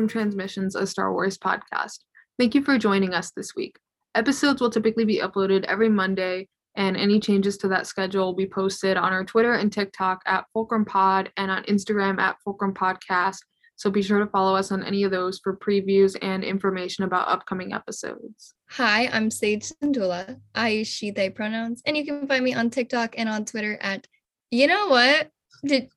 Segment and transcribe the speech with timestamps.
[0.00, 1.98] Fulcrum Transmissions, a Star Wars podcast.
[2.38, 3.76] Thank you for joining us this week.
[4.14, 8.46] Episodes will typically be uploaded every Monday, and any changes to that schedule will be
[8.46, 13.40] posted on our Twitter and TikTok at Fulcrum Pod and on Instagram at Fulcrum Podcast.
[13.76, 17.28] So be sure to follow us on any of those for previews and information about
[17.28, 18.54] upcoming episodes.
[18.70, 20.40] Hi, I'm Sage Sandula.
[20.54, 23.76] I use she, they pronouns, and you can find me on TikTok and on Twitter
[23.82, 24.06] at,
[24.50, 25.28] you know what?
[25.62, 25.90] Did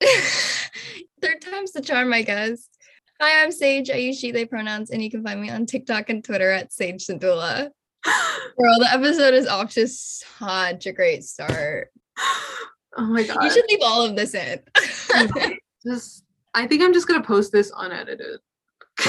[1.20, 2.69] third time's the charm, I guess.
[3.22, 3.90] Hi, I'm Sage.
[3.90, 6.72] I use she, they pronouns, and you can find me on TikTok and Twitter at
[6.72, 7.68] Sage Sandula.
[8.04, 11.88] Girl, the episode is off to such a great start.
[12.96, 13.44] Oh my god.
[13.44, 14.60] You should leave all of this in.
[15.86, 18.40] just I think I'm just gonna post this unedited.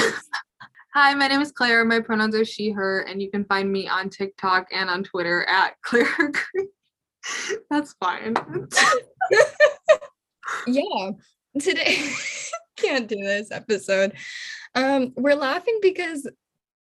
[0.93, 1.85] Hi, my name is Claire.
[1.85, 5.45] My pronouns are she, her, and you can find me on TikTok and on Twitter
[5.45, 6.33] at Claire
[7.69, 8.35] That's fine.
[10.67, 11.11] yeah.
[11.61, 12.09] Today
[12.81, 14.13] can't do this episode.
[14.75, 16.27] Um, we're laughing because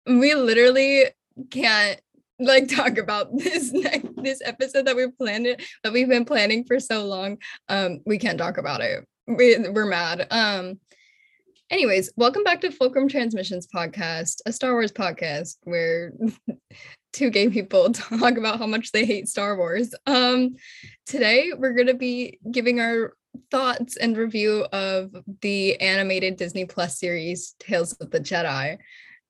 [0.06, 1.06] we literally
[1.52, 2.00] can't
[2.40, 6.64] like talk about this next this episode that we planned it that we've been planning
[6.64, 7.38] for so long.
[7.68, 9.06] Um, we can't talk about it.
[9.28, 10.28] We, we're mad.
[10.32, 10.80] Um,
[11.70, 16.14] anyways, welcome back to Fulcrum Transmissions podcast, a Star Wars podcast where
[17.14, 19.94] two gay people talk about how much they hate Star Wars.
[20.06, 20.56] Um,
[21.06, 23.14] today we're gonna be giving our
[23.52, 28.78] thoughts and review of the animated Disney Plus series Tales of the Jedi.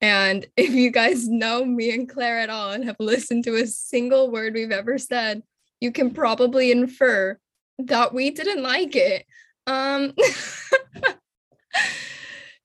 [0.02, 3.68] And if you guys know me and Claire at all and have listened to a
[3.68, 5.44] single word we've ever said,
[5.80, 7.38] you can probably infer
[7.80, 9.26] that we didn't like it.
[9.68, 10.14] Um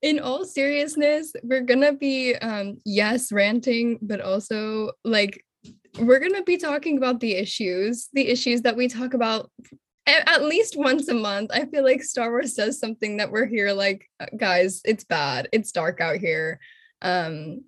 [0.03, 5.45] in all seriousness, we're gonna be um yes, ranting, but also like
[5.99, 9.51] we're gonna be talking about the issues, the issues that we talk about
[10.07, 11.51] at least once a month.
[11.53, 15.49] I feel like Star Wars does something that we're here like, uh, guys, it's bad.
[15.53, 16.61] It's dark out here.
[17.03, 17.65] Um,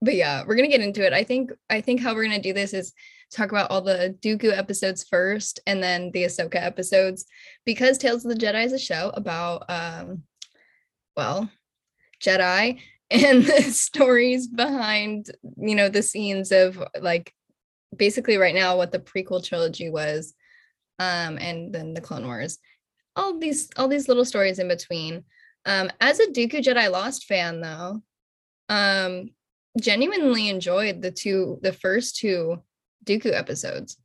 [0.00, 1.12] but yeah, we're gonna get into it.
[1.12, 2.92] I think I think how we're gonna do this is
[3.30, 7.26] talk about all the Dooku episodes first and then the Ahsoka episodes
[7.66, 10.22] because Tales of the Jedi is a show about um
[11.16, 11.50] well,
[12.22, 12.80] Jedi
[13.10, 17.32] and the stories behind, you know, the scenes of like
[17.96, 20.34] basically right now what the prequel trilogy was
[20.98, 22.58] um, and then the Clone Wars.
[23.16, 25.24] All these all these little stories in between.
[25.64, 28.02] Um, as a Dooku Jedi Lost fan, though,
[28.68, 29.30] um,
[29.80, 32.62] genuinely enjoyed the two the first two
[33.04, 33.96] Dooku episodes.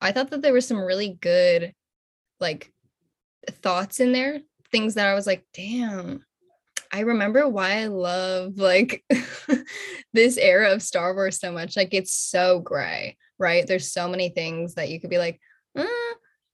[0.00, 1.74] I thought that there were some really good
[2.38, 2.72] like
[3.48, 4.40] thoughts in there,
[4.70, 6.24] things that I was like, damn,
[6.92, 9.04] I remember why I love like
[10.12, 11.76] this era of Star Wars so much.
[11.76, 13.66] Like it's so gray, right?
[13.66, 15.40] There's so many things that you could be like,
[15.76, 15.86] uh,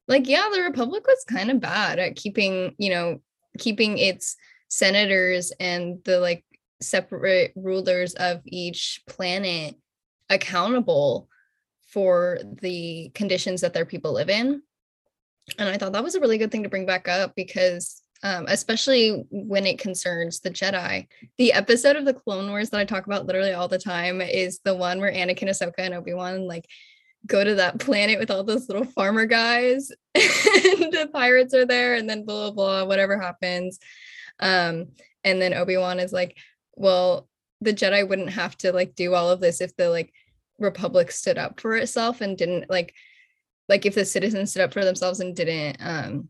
[0.08, 3.20] like yeah the republic was kind of bad at keeping you know
[3.58, 4.36] keeping its
[4.68, 6.44] senators and the like
[6.80, 9.76] separate rulers of each planet
[10.28, 11.28] accountable
[11.88, 14.62] for the conditions that their people live in
[15.58, 18.46] and i thought that was a really good thing to bring back up because um,
[18.48, 21.06] especially when it concerns the Jedi.
[21.38, 24.60] The episode of the Clone Wars that I talk about literally all the time is
[24.64, 26.66] the one where Anakin, Ahsoka, and Obi Wan like
[27.26, 31.94] go to that planet with all those little farmer guys and the pirates are there
[31.94, 33.78] and then blah blah blah whatever happens.
[34.40, 34.88] Um
[35.24, 36.36] and then obi-wan is like
[36.74, 37.28] well
[37.60, 40.12] the jedi wouldn't have to like do all of this if the like
[40.58, 42.94] republic stood up for itself and didn't like
[43.68, 46.28] like if the citizens stood up for themselves and didn't um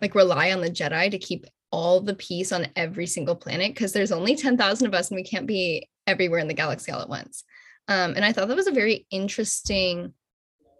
[0.00, 3.92] like rely on the jedi to keep all the peace on every single planet because
[3.92, 7.08] there's only 10,000 of us and we can't be everywhere in the galaxy all at
[7.08, 7.44] once.
[7.88, 10.12] Um, and I thought that was a very interesting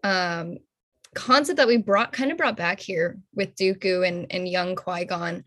[0.03, 0.59] um,
[1.15, 5.45] concept that we brought kind of brought back here with Dooku and, and young Qui-Gon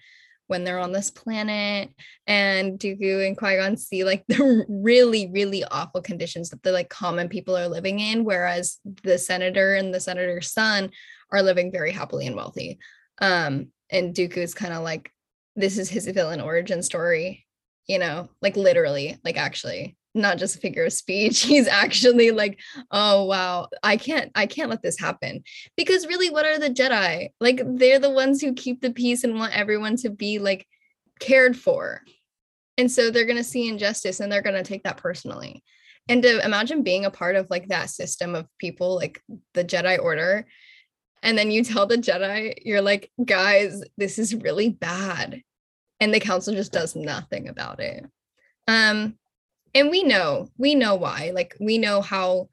[0.48, 1.90] when they're on this planet
[2.28, 7.30] and Dooku and Qui-Gon see like the really, really awful conditions that the like common
[7.30, 10.92] people are living in, whereas the senator and the senator's son
[11.32, 12.80] are living very happily and wealthy.
[13.22, 15.12] Um, and Dooku is kind of like,
[15.56, 17.46] this is his villain origin story,
[17.88, 22.60] you know, like literally, like actually not just a figure of speech he's actually like
[22.92, 25.44] oh wow i can't i can't let this happen.
[25.76, 27.30] Because really what are the jedi?
[27.40, 30.68] Like they're the ones who keep the peace and want everyone to be like
[31.20, 32.02] cared for.
[32.78, 35.64] And so they're going to see injustice and they're going to take that personally.
[36.10, 39.22] And to imagine being a part of like that system of people like
[39.54, 40.46] the jedi order
[41.22, 45.42] and then you tell the jedi you're like guys this is really bad.
[46.00, 48.06] And the council just does nothing about it.
[48.68, 49.18] Um
[49.76, 52.50] and we know we know why like we know how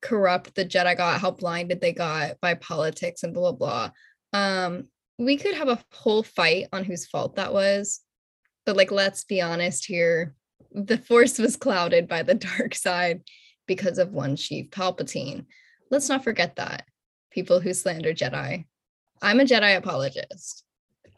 [0.00, 3.90] corrupt the jedi got how blinded they got by politics and blah blah
[4.32, 4.38] blah.
[4.38, 4.88] Um
[5.18, 8.00] we could have a whole fight on whose fault that was
[8.66, 10.34] but like let's be honest here
[10.72, 13.22] the force was clouded by the dark side
[13.66, 15.46] because of one sheev palpatine.
[15.90, 16.86] Let's not forget that
[17.30, 18.64] people who slander jedi.
[19.20, 20.64] I'm a jedi apologist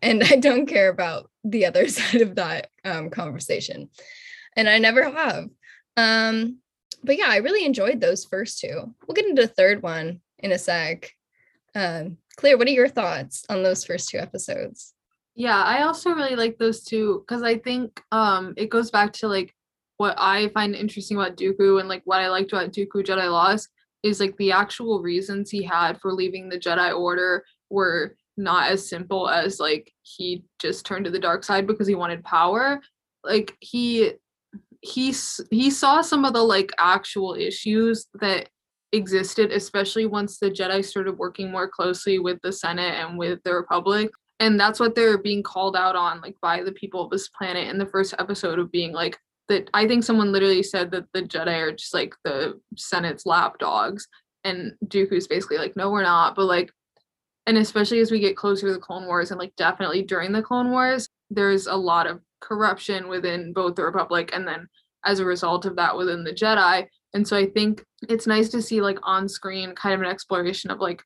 [0.04, 3.88] and i don't care about the other side of that um, conversation
[4.56, 5.48] and i never have.
[5.96, 6.58] Um,
[7.02, 8.94] but yeah i really enjoyed those first two.
[9.06, 11.12] We'll get into the third one in a sec.
[11.74, 14.94] Um, claire what are your thoughts on those first two episodes?
[15.34, 19.28] Yeah, I also really like those two because I think um it goes back to
[19.28, 19.54] like
[19.96, 23.68] what I find interesting about Dooku and like what I liked about Dooku Jedi Lost
[24.02, 28.88] is like the actual reasons he had for leaving the Jedi Order were not as
[28.88, 32.80] simple as like he just turned to the dark side because he wanted power.
[33.22, 34.12] Like he
[34.84, 35.14] he
[35.50, 38.50] he saw some of the like actual issues that
[38.92, 43.54] existed especially once the Jedi started working more closely with the Senate and with the
[43.54, 44.10] Republic.
[44.40, 47.68] And that's what they're being called out on like by the people of this planet
[47.68, 51.22] in the first episode of being like that i think someone literally said that the
[51.22, 54.08] jedi are just like the senate's lapdogs
[54.42, 56.34] and dooku's basically like no we're not.
[56.34, 56.70] But like
[57.46, 60.42] and especially as we get closer to the clone wars and like definitely during the
[60.42, 64.68] clone wars there's a lot of corruption within both the republic and then
[65.04, 68.60] as a result of that within the jedi and so i think it's nice to
[68.60, 71.02] see like on screen kind of an exploration of like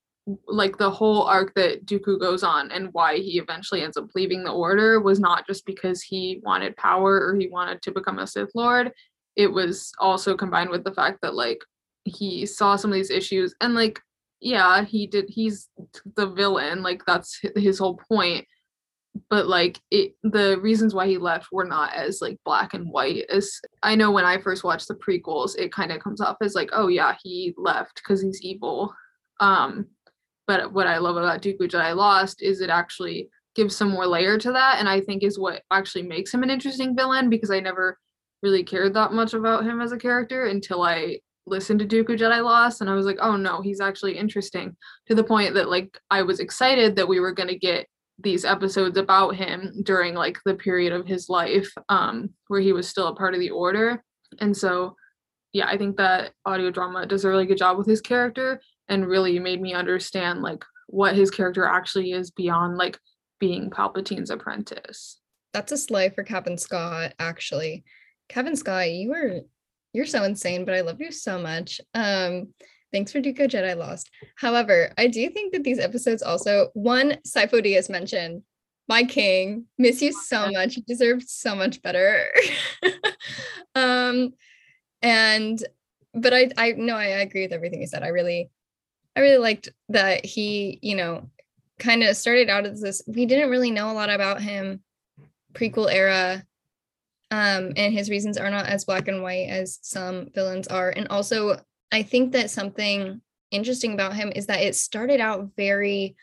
[0.47, 4.45] like the whole arc that Dooku goes on and why he eventually ends up leaving
[4.45, 8.27] the order was not just because he wanted power or he wanted to become a
[8.27, 8.93] Sith Lord.
[9.37, 11.61] It was also combined with the fact that like
[12.05, 14.01] he saw some of these issues and like
[14.41, 15.69] yeah, he did he's
[16.15, 18.47] the villain, like that's his whole point.
[19.31, 23.25] But like it the reasons why he left were not as like black and white
[23.31, 26.55] as I know when I first watched the prequels, it kind of comes off as
[26.55, 28.95] like, oh yeah, he left because he's evil.
[29.41, 29.87] Um
[30.47, 34.39] but what I love about Dooku Jedi Lost is it actually gives some more layer
[34.39, 37.61] to that, and I think is what actually makes him an interesting villain because I
[37.61, 37.99] never
[38.43, 42.43] really cared that much about him as a character until I listened to Dooku Jedi
[42.43, 44.77] Lost, and I was like, oh no, he's actually interesting
[45.07, 47.87] to the point that like I was excited that we were gonna get
[48.21, 52.89] these episodes about him during like the period of his life um where he was
[52.89, 54.03] still a part of the order
[54.41, 54.97] and so
[55.53, 59.07] yeah i think that audio drama does a really good job with his character and
[59.07, 62.99] really made me understand like what his character actually is beyond like
[63.39, 65.21] being Palpatine's apprentice.
[65.53, 67.85] That's a slay for Cavan Scott, actually.
[68.29, 69.41] Cavan Scott, you were
[69.95, 71.81] you're so insane, but I love you so much.
[71.95, 72.53] Um,
[72.93, 74.11] thanks for Dooku Jedi Lost.
[74.37, 78.43] However, I do think that these episodes also one, Sifo-Dyas mentioned,
[78.89, 80.77] my king, miss you so much.
[80.77, 82.25] You deserve so much better.
[83.75, 84.33] um,
[85.03, 85.63] and
[86.15, 88.03] but I I no, I agree with everything you said.
[88.03, 88.51] I really
[89.15, 91.29] I really liked that he, you know,
[91.79, 93.03] kind of started out as this.
[93.07, 94.81] We didn't really know a lot about him
[95.53, 96.45] prequel era.
[97.31, 100.91] Um, and his reasons are not as black and white as some villains are.
[100.91, 103.21] And also, I think that something
[103.51, 106.17] interesting about him is that it started out very,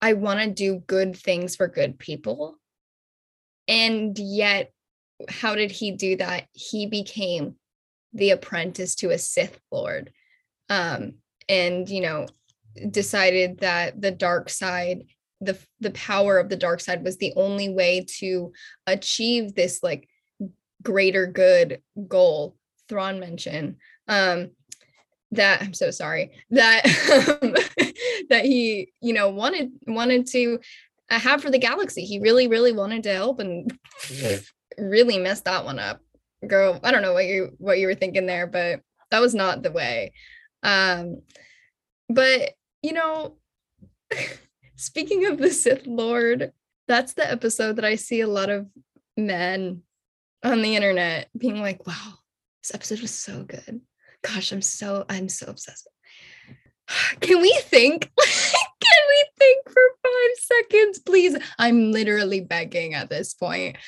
[0.00, 2.56] I want to do good things for good people.
[3.66, 4.72] And yet,
[5.28, 6.46] how did he do that?
[6.52, 7.56] He became
[8.12, 10.12] the apprentice to a Sith Lord.
[10.68, 11.14] Um,
[11.48, 12.26] and, you know,
[12.90, 15.04] decided that the dark side
[15.40, 18.52] the the power of the dark side was the only way to
[18.86, 20.08] achieve this like
[20.82, 22.56] greater good goal
[22.88, 23.76] Thrawn mentioned
[24.08, 24.50] um
[25.32, 26.86] that I'm so sorry that
[27.42, 27.52] um,
[28.30, 30.58] that he you know wanted wanted to
[31.10, 32.04] uh, have for the galaxy.
[32.04, 33.76] He really really wanted to help and
[34.78, 36.00] really messed that one up.
[36.46, 38.80] Girl I don't know what you what you were thinking there but
[39.10, 40.12] that was not the way.
[40.62, 41.22] Um
[42.08, 43.36] but you know
[44.76, 46.52] speaking of the Sith Lord,
[46.86, 48.66] that's the episode that I see a lot of
[49.16, 49.82] men
[50.42, 52.14] on the internet being like, wow,
[52.62, 53.80] this episode was so good.
[54.22, 55.88] Gosh, I'm so, I'm so obsessed.
[57.20, 58.10] Can we think?
[58.18, 61.36] Can we think for five seconds, please?
[61.58, 63.76] I'm literally begging at this point.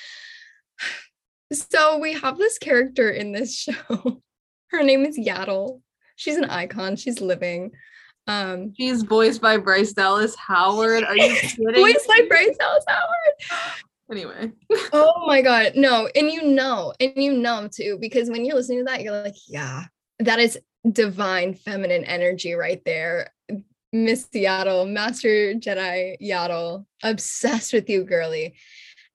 [1.52, 4.22] So we have this character in this show.
[4.68, 5.80] Her name is Yaddle.
[6.14, 6.94] She's an icon.
[6.94, 7.72] She's living.
[8.28, 11.02] Um, She's voiced by Bryce Dallas Howard.
[11.02, 11.74] Are you kidding?
[11.74, 12.24] voiced by?
[12.28, 13.72] Bryce Dallas Howard.
[14.12, 14.52] Anyway,
[14.92, 18.78] Oh my god, no, and you know, and you know too, because when you're listening
[18.78, 19.84] to that, you're like, yeah,
[20.20, 20.58] that is
[20.90, 23.32] divine feminine energy right there.
[23.92, 28.54] Miss Yaddle, Master Jedi Yaddle, obsessed with you, girly.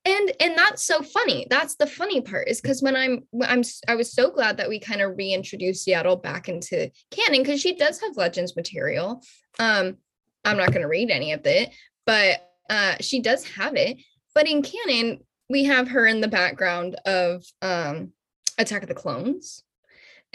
[0.03, 1.47] And and that's so funny.
[1.49, 4.79] That's the funny part is because when I'm I'm I was so glad that we
[4.79, 9.23] kind of reintroduced Yaddle back into canon because she does have Legends material.
[9.57, 9.97] Um,
[10.43, 11.73] I'm not to read any of it,
[12.05, 13.97] but uh, she does have it.
[14.35, 18.11] But in canon, we have her in the background of um
[18.57, 19.63] Attack of the Clones.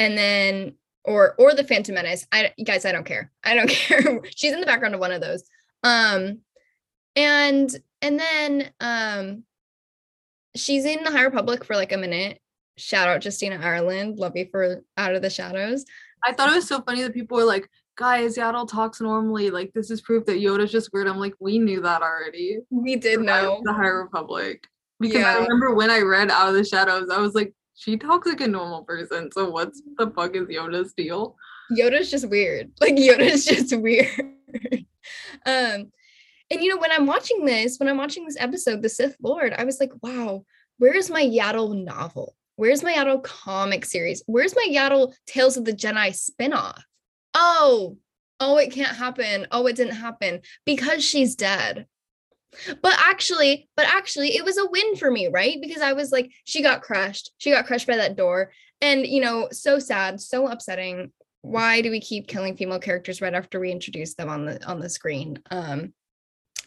[0.00, 2.26] And then or or the Phantom Menace.
[2.32, 3.30] I guys, I don't care.
[3.44, 4.20] I don't care.
[4.34, 5.44] She's in the background of one of those.
[5.82, 6.38] Um
[7.16, 9.44] and and then um
[10.56, 12.40] she's in the High Republic for like a minute.
[12.76, 14.18] Shout out Justina Ireland.
[14.18, 15.84] Love you for Out of the Shadows.
[16.24, 19.50] I thought it was so funny that people were like, guys, Yaddle talks normally.
[19.50, 21.06] Like, this is proof that Yoda's just weird.
[21.08, 22.58] I'm like, we knew that already.
[22.70, 23.60] We did know.
[23.64, 24.66] The High Republic.
[24.98, 25.30] Because Yeah.
[25.36, 28.42] I remember when I read Out of the Shadows, I was like, she talks like
[28.42, 29.32] a normal person.
[29.32, 31.34] So what's the fuck is Yoda's deal?
[31.72, 32.70] Yoda's just weird.
[32.80, 34.10] Like Yoda's just weird.
[35.46, 35.90] um
[36.52, 39.54] and you know when I'm watching this, when I'm watching this episode, The Sith Lord,
[39.56, 40.44] I was like, wow,
[40.76, 42.36] where's my Yaddle novel?
[42.56, 44.22] Where's my Yaddle comic series?
[44.26, 46.82] Where's my Yaddle Tales of the Jedi spinoff?
[47.32, 47.96] Oh,
[48.40, 49.46] oh, it can't happen.
[49.52, 51.86] Oh, it didn't happen because she's dead.
[52.82, 55.58] But actually, but actually, it was a win for me, right?
[55.60, 57.32] Because I was like, she got crushed.
[57.38, 58.52] She got crushed by that door.
[58.80, 61.12] And, you know, so sad, so upsetting.
[61.42, 64.80] Why do we keep killing female characters right after we introduce them on the on
[64.80, 65.38] the screen?
[65.50, 65.94] Um,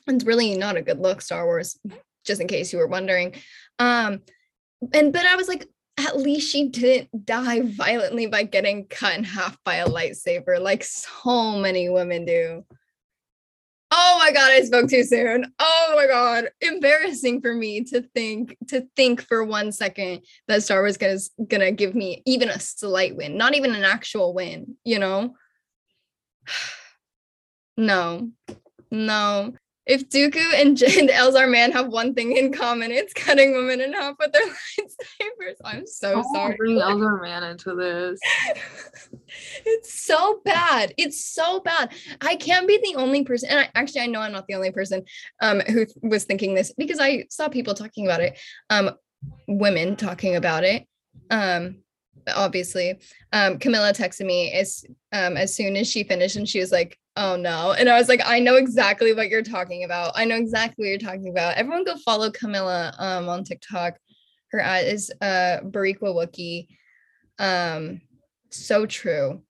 [0.07, 1.79] it's really not a good look, Star Wars,
[2.25, 3.35] just in case you were wondering.
[3.77, 4.21] Um,
[4.93, 9.23] and but I was like, at least she didn't die violently by getting cut in
[9.23, 12.65] half by a lightsaber, like so many women do.
[13.95, 15.53] Oh my god, I spoke too soon.
[15.59, 20.81] Oh my god, embarrassing for me to think to think for one second that Star
[20.81, 24.77] Wars is gonna give me even a slight win, not even an actual win.
[24.83, 25.35] You know?
[27.75, 28.29] No,
[28.91, 29.53] no.
[29.85, 33.81] If Dooku and, J- and Elzar Mann have one thing in common, it's cutting women
[33.81, 34.41] in half with their
[34.79, 35.55] lightsabers.
[35.63, 36.55] I'm so Don't sorry.
[36.55, 38.19] Bring Elzar Mann into this.
[39.65, 40.93] it's so bad.
[40.97, 41.93] It's so bad.
[42.21, 43.49] I can't be the only person.
[43.49, 45.03] And I, actually, I know I'm not the only person
[45.41, 48.91] um, who was thinking this because I saw people talking about it, um,
[49.47, 50.87] women talking about it.
[51.29, 51.79] Um,
[52.33, 52.99] obviously,
[53.31, 56.97] um, Camilla texted me as um, as soon as she finished, and she was like,
[57.15, 60.13] "Oh no!" And I was like, "I know exactly what you're talking about.
[60.15, 63.98] I know exactly what you're talking about." Everyone, go follow Camilla um, on TikTok.
[64.51, 66.67] Her ad is uh, Bariqua Wookie.
[67.39, 68.01] Um,
[68.51, 69.41] so true.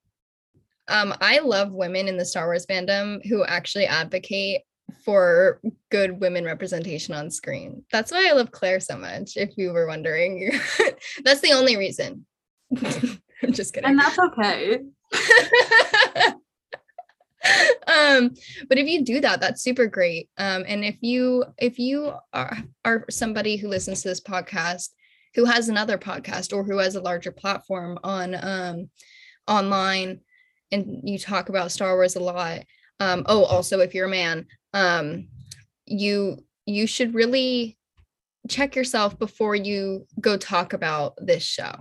[0.87, 4.61] Um, I love women in the Star Wars fandom who actually advocate
[5.05, 5.59] for
[5.91, 7.83] good women representation on screen.
[7.91, 10.51] That's why I love Claire so much, if you were wondering.
[11.23, 12.25] that's the only reason.
[12.75, 13.89] I'm just kidding.
[13.89, 14.79] And that's okay.
[17.87, 18.31] um
[18.69, 20.29] but if you do that that's super great.
[20.37, 24.89] Um and if you if you are are somebody who listens to this podcast
[25.35, 28.89] who has another podcast or who has a larger platform on um
[29.47, 30.21] online
[30.71, 32.61] and you talk about star wars a lot
[32.99, 35.27] um oh also if you're a man um
[35.85, 37.77] you you should really
[38.49, 41.71] check yourself before you go talk about this show.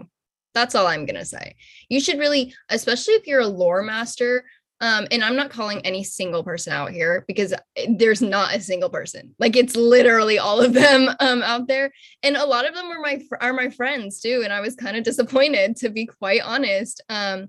[0.54, 1.56] That's all i'm gonna say.
[1.88, 4.44] You should really especially if you're a lore master
[4.82, 7.54] um, and I'm not calling any single person out here because
[7.88, 9.32] there's not a single person.
[9.38, 11.92] Like it's literally all of them um, out there,
[12.24, 14.40] and a lot of them are my are my friends too.
[14.42, 17.00] And I was kind of disappointed, to be quite honest.
[17.08, 17.48] Um,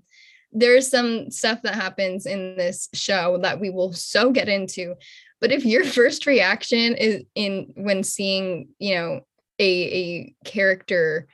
[0.51, 4.93] there's some stuff that happens in this show that we will so get into.
[5.41, 9.21] But if your first reaction is in when seeing, you know,
[9.57, 11.27] a a character,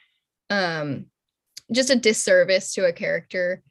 [0.50, 1.08] um,
[1.74, 3.62] just a disservice to a character,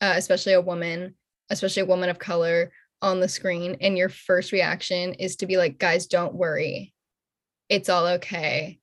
[0.00, 1.16] uh, especially a woman
[1.52, 5.56] especially a woman of color on the screen and your first reaction is to be
[5.56, 6.92] like guys don't worry.
[7.68, 8.80] It's all okay.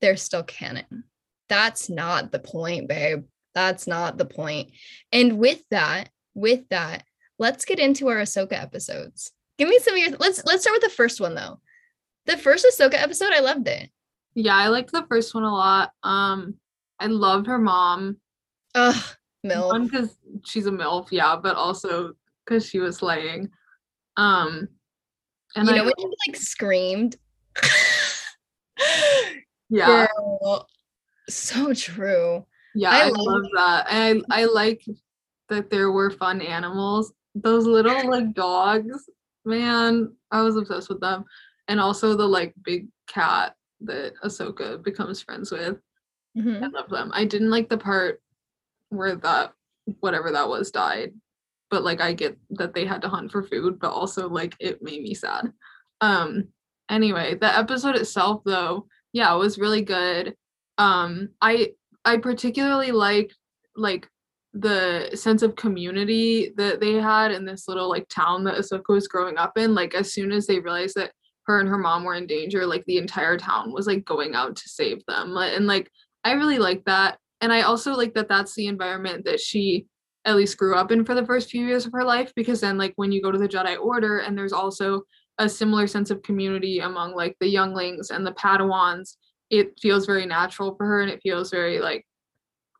[0.00, 1.04] They're still canon.
[1.48, 3.24] That's not the point babe.
[3.54, 4.72] That's not the point.
[5.12, 7.04] And with that with that
[7.38, 9.32] let's get into our ahsoka episodes.
[9.58, 11.60] Give me some of your let's let's start with the first one though.
[12.26, 13.90] The first ahsoka episode i loved it.
[14.34, 15.90] Yeah, I liked the first one a lot.
[16.02, 16.54] Um,
[16.98, 18.16] I loved her mom.
[18.74, 19.04] Ugh,
[19.42, 19.68] Mill.
[19.68, 22.12] One because she's a MILF, yeah, but also
[22.44, 23.50] because she was slaying.
[24.16, 24.68] Um
[25.56, 27.16] and you I know when you like screamed
[29.68, 30.66] yeah, Girl,
[31.28, 32.44] so true
[32.74, 33.86] yeah, I I, love love that.
[33.90, 34.84] And I I like
[35.48, 37.12] that there were fun animals.
[37.34, 39.08] Those little like dogs,
[39.44, 41.24] man, I was obsessed with them.
[41.68, 45.78] And also the like big cat that Ahsoka becomes friends with.
[46.36, 46.62] Mhm.
[46.62, 47.10] I love them.
[47.14, 48.20] I didn't like the part
[48.92, 49.52] where that
[50.00, 51.12] whatever that was died.
[51.70, 54.82] But like I get that they had to hunt for food, but also like it
[54.82, 55.52] made me sad.
[56.00, 56.48] Um
[56.90, 60.34] anyway, the episode itself though, yeah, it was really good.
[60.78, 61.72] Um I
[62.04, 63.36] I particularly liked
[63.76, 64.08] like
[64.54, 69.08] the sense of community that they had in this little like town that Ahsoka was
[69.08, 69.74] growing up in.
[69.74, 71.12] Like as soon as they realized that
[71.46, 74.56] her and her mom were in danger, like the entire town was like going out
[74.56, 75.34] to save them.
[75.36, 75.90] And like
[76.24, 77.18] I really like that.
[77.42, 79.86] And I also like that that's the environment that she
[80.24, 82.78] at least grew up in for the first few years of her life because then
[82.78, 85.02] like when you go to the Jedi Order and there's also
[85.38, 89.16] a similar sense of community among like the younglings and the Padawans,
[89.50, 92.06] it feels very natural for her and it feels very like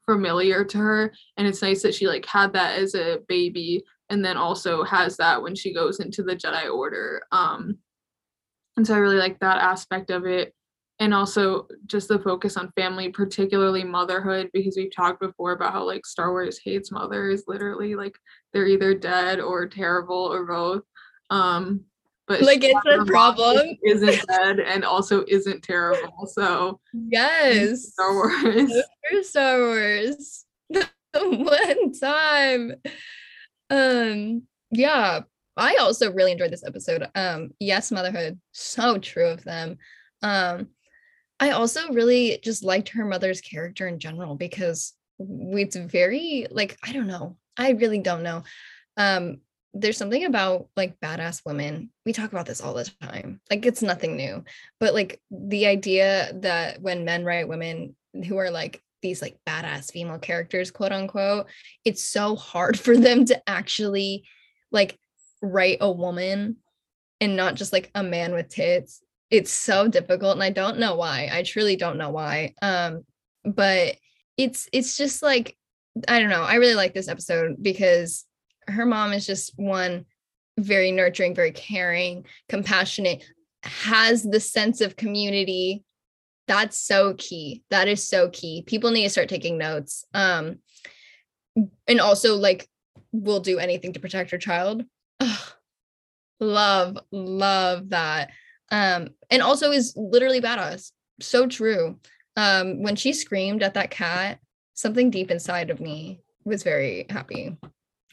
[0.06, 4.24] familiar to her and it's nice that she like had that as a baby and
[4.24, 7.22] then also has that when she goes into the Jedi Order.
[7.32, 7.78] Um
[8.76, 10.54] and so I really like that aspect of it
[11.02, 15.82] and also just the focus on family particularly motherhood because we've talked before about how
[15.82, 18.16] like star wars hates mothers literally like
[18.52, 20.82] they're either dead or terrible or both
[21.30, 21.80] um
[22.28, 23.76] but like it's a problem?
[23.84, 27.88] isn't dead and also isn't terrible so yes.
[27.92, 28.72] Star wars.
[29.22, 30.44] Star wars.
[31.14, 32.74] One time.
[33.70, 35.20] Um yeah
[35.56, 37.10] i also really enjoyed this episode.
[37.16, 39.78] Um yes motherhood so true of them.
[40.22, 40.68] Um
[41.42, 46.92] I also really just liked her mother's character in general because it's very like I
[46.92, 47.36] don't know.
[47.56, 48.44] I really don't know.
[48.96, 49.38] Um
[49.74, 51.90] there's something about like badass women.
[52.06, 53.40] We talk about this all the time.
[53.50, 54.44] Like it's nothing new.
[54.78, 57.96] But like the idea that when men write women
[58.28, 61.46] who are like these like badass female characters, quote unquote,
[61.84, 64.28] it's so hard for them to actually
[64.70, 64.96] like
[65.42, 66.58] write a woman
[67.20, 70.94] and not just like a man with tits it's so difficult and i don't know
[70.94, 73.02] why i truly don't know why um
[73.44, 73.96] but
[74.36, 75.56] it's it's just like
[76.06, 78.24] i don't know i really like this episode because
[78.68, 80.04] her mom is just one
[80.58, 83.24] very nurturing very caring compassionate
[83.64, 85.84] has the sense of community.
[86.48, 88.62] That's so key that is so key.
[88.66, 90.58] People need to start taking notes um
[91.86, 92.68] and also like
[93.12, 94.84] will do anything to protect her child.
[95.20, 95.52] Ugh.
[96.40, 98.30] love love that
[98.72, 100.90] um, and also is literally badass.
[101.20, 102.00] So true.
[102.36, 104.40] Um, when she screamed at that cat,
[104.74, 107.56] something deep inside of me was very happy.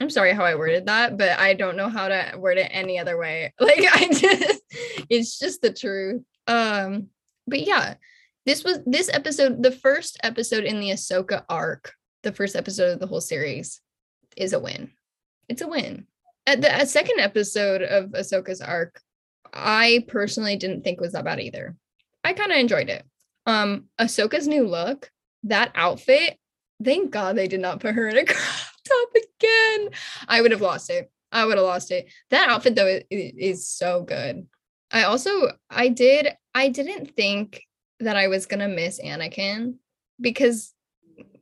[0.02, 3.00] I'm sorry how I worded that, but I don't know how to word it any
[3.00, 3.54] other way.
[3.60, 4.62] Like I just
[5.10, 6.24] it's just the truth.
[6.46, 7.08] Um,
[7.48, 7.96] but yeah,
[8.46, 11.94] this was this episode, the first episode in the Ahsoka arc,
[12.24, 13.82] the first episode of the whole series,
[14.36, 14.92] is a win.
[15.48, 16.06] It's a win.
[16.46, 19.02] At the second episode of Ahsoka's arc
[19.54, 21.76] I personally didn't think was that bad either.
[22.24, 23.04] I kind of enjoyed it.
[23.46, 25.10] Um, Ahsoka's new look,
[25.44, 26.38] that outfit,
[26.84, 29.90] thank God they did not put her in a crop top again.
[30.28, 31.12] I would have lost it.
[31.32, 32.12] I would have lost it.
[32.32, 34.48] That outfit though is, is so good.
[34.92, 37.62] I also I did I didn't think
[38.00, 39.76] that I was gonna miss Anakin
[40.20, 40.74] because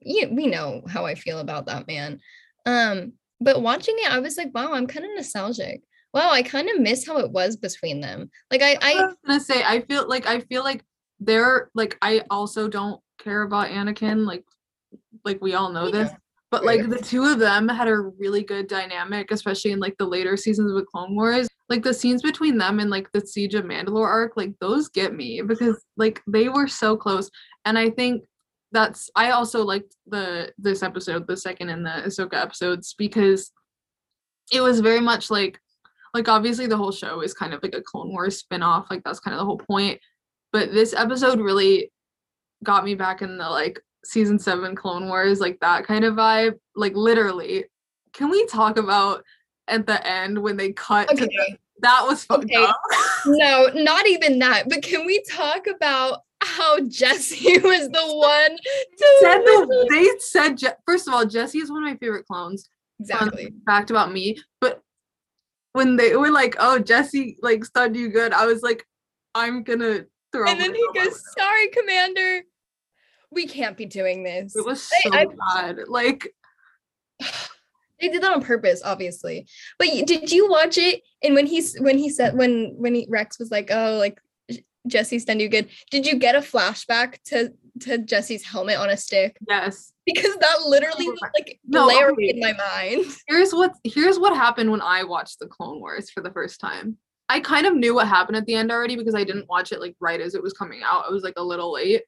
[0.02, 2.20] yeah, we know how I feel about that man.
[2.66, 5.82] Um, but watching it, I was like, wow, I'm kind of nostalgic
[6.14, 8.30] wow, I kind of miss how it was between them.
[8.52, 10.84] Like I, I, I was gonna say, I feel like I feel like
[11.20, 14.44] they're like I also don't care about Anakin, like
[15.26, 15.92] like we all know yeah.
[15.92, 16.12] this.
[16.50, 20.06] But like the two of them had a really good dynamic, especially in like the
[20.06, 21.50] later seasons of Clone Wars.
[21.68, 25.14] Like the scenes between them and like the Siege of Mandalore arc, like those get
[25.14, 27.30] me because like they were so close.
[27.66, 28.24] And I think
[28.72, 33.52] that's I also liked the this episode, the second and the Ahsoka episodes, because
[34.54, 35.60] it was very much like
[36.14, 39.20] like obviously the whole show is kind of like a Clone Wars spin-off, like that's
[39.20, 40.00] kind of the whole point.
[40.52, 41.92] But this episode really
[42.64, 46.56] got me back in the like season seven Clone Wars, like that kind of vibe.
[46.76, 47.66] Like literally.
[48.14, 49.24] Can we talk about
[49.68, 51.26] at the end when they cut okay.
[51.26, 52.56] the, that was fucked okay.
[52.56, 52.80] up.
[53.26, 54.70] no, not even that.
[54.70, 58.58] But can we talk about how Jesse was the one
[59.22, 62.70] said the, they said first of all, Jesse is one of my favorite clones.
[63.00, 63.54] Exactly.
[63.66, 64.40] fact about me.
[64.60, 64.82] But
[65.78, 68.86] when they were like, "Oh, Jesse like stunned you good," I was like,
[69.34, 72.42] "I'm gonna throw." And then he goes, "Sorry, Commander,
[73.32, 75.88] we can't be doing this." It was so I, bad.
[75.88, 76.34] Like
[78.02, 79.48] they did that on purpose, obviously.
[79.80, 81.04] But did you watch it?
[81.24, 84.20] And when he's when he said when when he, Rex was like, "Oh, like
[84.88, 88.98] Jesse stunned you good," did you get a flashback to to Jesse's helmet on a
[88.98, 89.38] stick?
[89.48, 92.30] Yes because that literally like no, okay.
[92.30, 93.06] in my mind.
[93.28, 96.98] Here's what here's what happened when I watched the Clone Wars for the first time.
[97.30, 99.82] I kind of knew what happened at the end already because I didn't watch it
[99.82, 101.04] like right as it was coming out.
[101.06, 102.04] I was like a little late.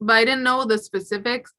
[0.00, 1.50] But I didn't know the specifics.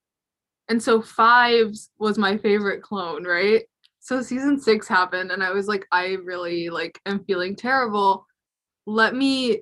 [0.69, 3.63] And so Fives was my favorite clone, right?
[4.01, 8.27] So season 6 happened and I was like I really like am feeling terrible.
[8.85, 9.61] Let me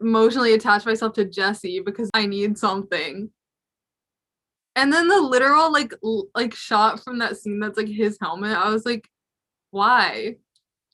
[0.00, 3.30] emotionally attach myself to Jesse because I need something
[4.78, 8.56] and then the literal like l- like shot from that scene that's like his helmet.
[8.56, 9.08] I was like,
[9.72, 10.36] why?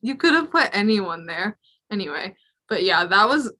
[0.00, 1.58] You could have put anyone there.
[1.92, 2.34] Anyway,
[2.66, 3.52] but yeah, that was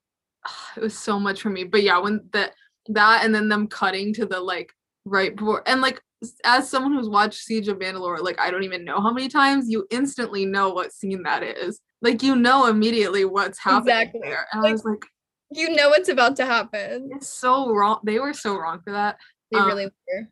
[0.76, 1.64] it was so much for me.
[1.64, 2.54] But yeah, when that
[2.88, 4.72] that and then them cutting to the like
[5.04, 6.00] right before and like
[6.44, 9.68] as someone who's watched Siege of Mandalore, like I don't even know how many times,
[9.68, 11.82] you instantly know what scene that is.
[12.00, 14.20] Like you know immediately what's happening Exactly.
[14.22, 14.46] there.
[14.54, 15.04] And Like, I was like,
[15.50, 17.10] You know what's about to happen.
[17.12, 18.00] it's so wrong.
[18.04, 19.18] They were so wrong for that.
[19.52, 20.28] They Um, really were.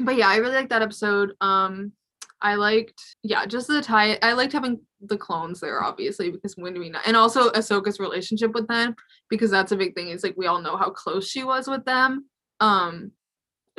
[0.00, 1.34] but yeah, I really like that episode.
[1.40, 1.92] Um,
[2.40, 4.18] I liked, yeah, just the tie.
[4.22, 7.00] I liked having the clones there, obviously, because when do we know?
[7.04, 8.94] And also Ahsoka's relationship with them,
[9.28, 10.08] because that's a big thing.
[10.08, 12.26] It's like we all know how close she was with them.
[12.60, 13.12] Um,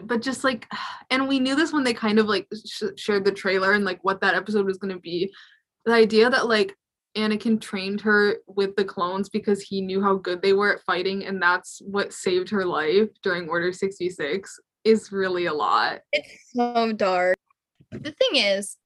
[0.04, 0.68] but just like,
[1.10, 4.00] and we knew this when they kind of like sh- shared the trailer and like
[4.04, 5.34] what that episode was going to be.
[5.86, 6.76] The idea that like
[7.18, 11.26] Anakin trained her with the clones because he knew how good they were at fighting,
[11.26, 16.00] and that's what saved her life during Order sixty six is really a lot.
[16.14, 17.38] It's so dark.
[17.92, 18.78] The thing is,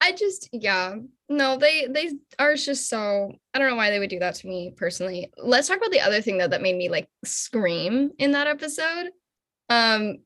[0.00, 0.96] I just yeah,
[1.28, 4.48] no, they they are just so I don't know why they would do that to
[4.48, 5.30] me personally.
[5.36, 9.10] Let's talk about the other thing though that made me like scream in that episode.
[9.68, 10.18] Um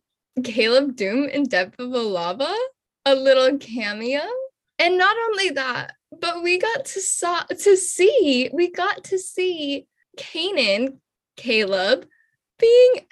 [0.44, 2.54] Caleb Dume in Depa Billaba,
[3.04, 4.22] a little cameo.
[4.78, 9.86] And not only that, but we got to saw to see, we got to see
[10.18, 10.98] Kanan,
[11.36, 12.06] Caleb,
[12.58, 13.06] being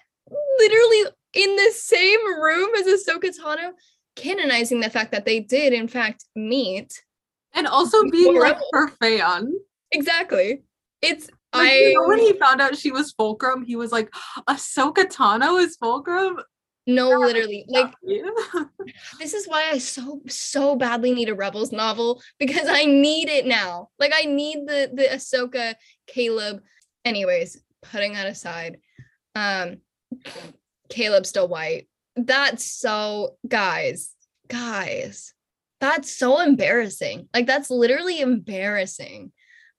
[0.59, 3.73] literally in the same room as Ahsoka Tano,
[4.17, 7.03] canonizing the fact that they did in fact meet.
[7.53, 9.53] And also being like her fan.
[9.93, 10.65] Exactly.
[11.03, 14.13] It's Like, I you know, when he found out she was Fulcrum, he was like,
[14.49, 16.39] Ahsoka Tano is Fulcrum?
[16.87, 17.93] No literally like
[19.19, 23.47] this is why I so so badly need a Rebels novel because I need it
[23.47, 23.89] now.
[23.99, 26.63] Like I need the the Ahsoka Caleb.
[27.05, 28.79] Anyways, putting that aside,
[29.35, 29.79] um,
[30.91, 31.89] Caleb's still white.
[32.17, 34.13] That's so guys,
[34.49, 35.33] guys.
[35.81, 37.29] That's so embarrassing.
[37.33, 39.33] Like that's literally embarrassing.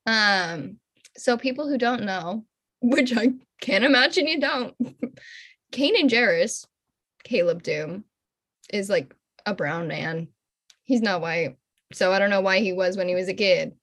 [0.08, 0.80] Um,
[1.18, 2.46] so people who don't know,
[2.82, 3.30] which I
[3.62, 4.76] can't imagine you don't,
[5.72, 6.66] Kanan Jarrus,
[7.26, 8.04] Caleb Dume,
[8.72, 9.14] is like
[9.46, 10.30] a brown man.
[10.84, 11.58] He's not white.
[11.94, 13.74] So I don't know why he was when he was a kid.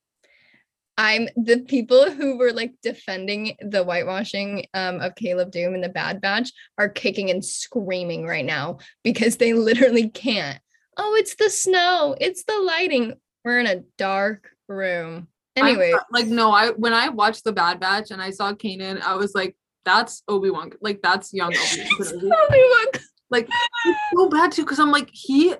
[0.99, 5.89] I'm the people who were like defending the whitewashing um, of Caleb Dume and the
[5.89, 10.59] Bad Batch are kicking and screaming right now because they literally can't.
[10.97, 12.15] Oh, it's the snow.
[12.21, 13.15] It's the lighting.
[13.45, 15.29] We're in a dark room.
[15.57, 19.17] Anyway, like no, I when I watched the Bad Batch and I saw Kanan, I
[19.17, 21.55] was like, that's Obi Wan, like that's young
[22.01, 22.87] Obi Wan.
[23.33, 23.49] Like
[23.87, 25.55] it's so bad too, because I'm like, he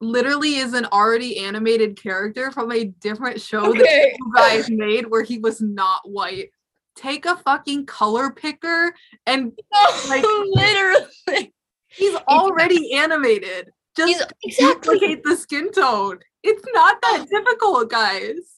[0.00, 5.22] literally is an already animated character from a different show that you guys made where
[5.22, 6.50] he was not white.
[6.96, 8.94] Take a fucking color picker
[9.26, 9.52] and
[10.08, 11.52] Like- literally.
[11.88, 13.70] he's already animated.
[13.96, 16.18] Just He's exactly duplicate the skin tone.
[16.42, 17.38] It's not that oh.
[17.38, 18.56] difficult, guys.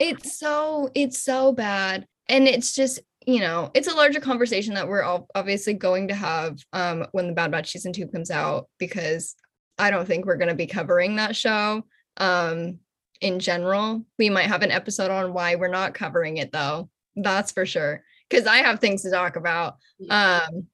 [0.00, 4.88] it's so it's so bad and it's just you know it's a larger conversation that
[4.88, 8.68] we're all obviously going to have um when the bad batch season two comes out
[8.78, 9.34] because
[9.78, 11.84] i don't think we're going to be covering that show
[12.16, 12.78] um
[13.20, 14.04] in general.
[14.18, 16.88] We might have an episode on why we're not covering it though.
[17.16, 18.02] That's for sure.
[18.28, 19.76] Because i have things to talk about.
[20.08, 20.66] Um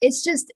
[0.00, 0.52] it's just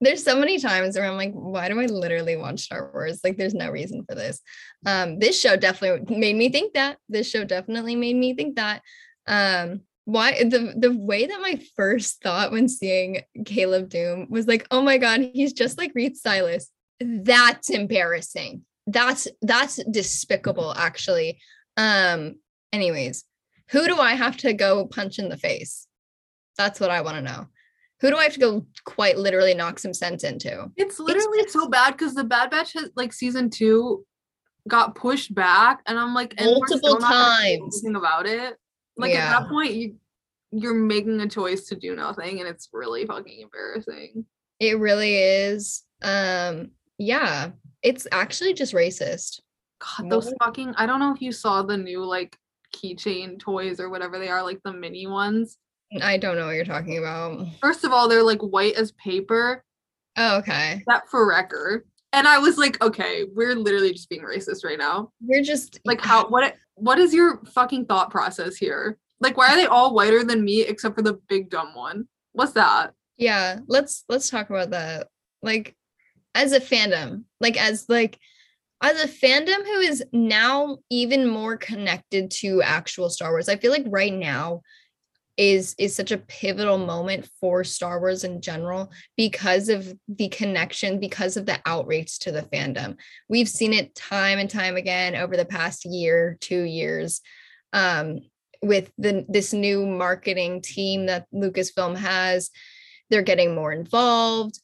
[0.00, 3.20] there's so many times where i'm like why do i literally watch star wars?
[3.22, 4.40] Like there's no reason for this.
[4.84, 6.98] Um this show definitely made me think that.
[7.08, 8.82] This show definitely made me think that.
[9.26, 14.66] Um why the the way that my first thought when seeing caleb dume was like
[14.70, 16.70] oh my god he's just like reed silas
[17.02, 18.64] that's embarrassing.
[18.86, 21.40] That's that's despicable actually.
[21.76, 22.36] Um
[22.72, 23.24] anyways
[23.68, 25.86] who do i have to go punch in the face?
[26.58, 27.46] That's what i want to know.
[28.00, 30.70] Who do i have to go quite literally knock some sense into?
[30.76, 34.04] It's literally so bad because the Bad Batch has like season two
[34.68, 37.84] got pushed back, and I'm like, Multiple still not gonna do times.
[37.96, 38.56] about it.
[38.96, 39.26] Like Yeah.
[39.34, 39.96] at that point, you
[40.54, 44.26] you're making a choice to do nothing, and it's really fucking embarrassing.
[44.60, 45.82] It really is.
[46.02, 47.52] Um, yeah,
[47.82, 49.40] it's actually just racist.
[49.80, 50.36] God, those What?
[50.44, 52.36] fucking I don't know if you saw the new like
[52.76, 55.56] keychain toys or whatever they are, like the mini ones.
[56.02, 57.46] I don't know what you're talking about.
[57.60, 59.64] First of all, they're like white as paper,
[60.18, 60.82] Oh, okay.
[60.86, 61.86] that for record.
[62.14, 65.12] And I was like, okay, we're literally just being racist right now.
[65.22, 68.98] We're just Like how what what is your fucking thought process here?
[69.20, 72.08] Like why are they all whiter than me except for the big dumb one?
[72.32, 72.94] What's that?
[73.22, 75.08] yeah, let's let's talk about that.
[75.42, 75.76] Like
[76.34, 78.18] as a fandom, like as like
[78.82, 83.48] as a fandom who is now even more connected to actual Star Wars.
[83.48, 84.62] I feel like right now
[85.36, 91.00] is is such a pivotal moment for Star Wars in general because of the connection
[91.00, 92.96] because of the outreach to the fandom.
[93.28, 97.20] We've seen it time and time again over the past year, 2 years.
[97.72, 98.20] Um
[98.62, 102.50] with the this new marketing team that Lucasfilm has,
[103.10, 104.60] they're getting more involved.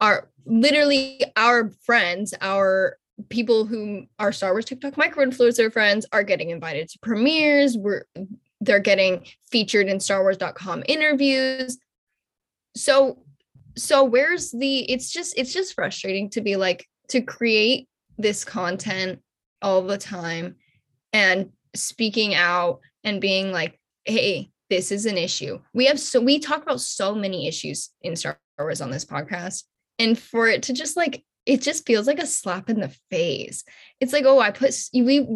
[0.00, 2.96] Our literally our friends, our
[3.28, 7.76] people who are Star Wars TikTok micro influencer friends are getting invited to premieres.
[7.76, 8.04] We're
[8.60, 11.78] they're getting featured in Star Wars.com interviews.
[12.76, 13.22] So
[13.76, 19.20] so where's the it's just it's just frustrating to be like to create this content
[19.62, 20.56] all the time
[21.12, 25.58] and speaking out and being like hey this is an issue.
[25.72, 29.64] We have so we talk about so many issues in star wars on this podcast.
[29.98, 33.64] And for it to just like it just feels like a slap in the face.
[34.00, 35.26] It's like oh i put we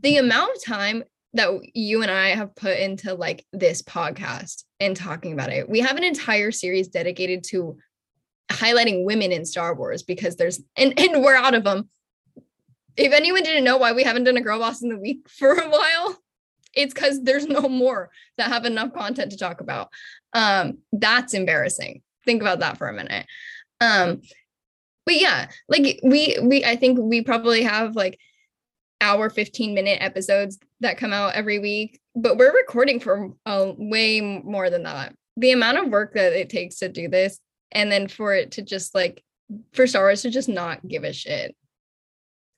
[0.00, 4.96] the amount of time that you and i have put into like this podcast and
[4.96, 7.76] talking about it we have an entire series dedicated to
[8.50, 11.88] highlighting women in star wars because there's and, and we're out of them
[12.96, 15.52] if anyone didn't know why we haven't done a girl boss in the week for
[15.52, 16.18] a while,
[16.74, 19.90] it's because there's no more that have enough content to talk about.
[20.32, 22.02] Um, that's embarrassing.
[22.24, 23.26] Think about that for a minute.
[23.80, 24.22] Um,
[25.04, 28.18] but yeah, like we we I think we probably have like
[29.02, 34.20] hour 15 minute episodes that come out every week, but we're recording for uh, way
[34.20, 35.14] more than that.
[35.36, 37.38] The amount of work that it takes to do this,
[37.72, 39.22] and then for it to just like
[39.72, 41.54] for Star Wars to just not give a shit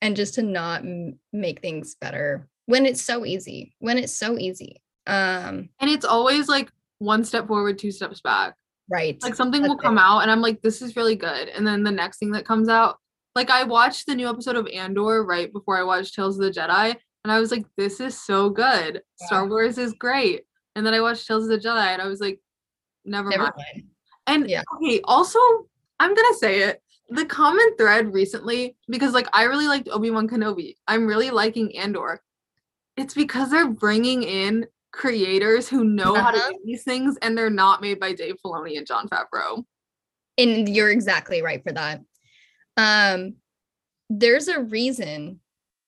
[0.05, 4.39] and just to not m- make things better when it's so easy when it's so
[4.39, 8.55] easy um and it's always like one step forward two steps back
[8.91, 10.03] right like something That's will come it.
[10.03, 12.69] out and i'm like this is really good and then the next thing that comes
[12.69, 12.99] out
[13.35, 16.51] like i watched the new episode of andor right before i watched tales of the
[16.51, 16.95] jedi
[17.25, 19.27] and i was like this is so good yeah.
[19.27, 20.43] star wars is great
[20.77, 22.41] and then i watched tales of the jedi and i was like
[23.05, 23.55] never, never mind.
[23.57, 23.87] mind
[24.27, 25.39] and yeah okay also
[26.01, 30.77] i'm gonna say it the common thread recently because like I really liked Obi-Wan Kenobi.
[30.89, 32.23] I'm really liking Andor.
[32.97, 36.23] It's because they're bringing in creators who know uh-huh.
[36.23, 36.51] how to uh-huh.
[36.51, 39.65] do these things and they're not made by Dave Filoni and Jon Favreau.
[40.39, 42.01] And you're exactly right for that.
[42.77, 43.35] Um
[44.11, 45.41] there's a reason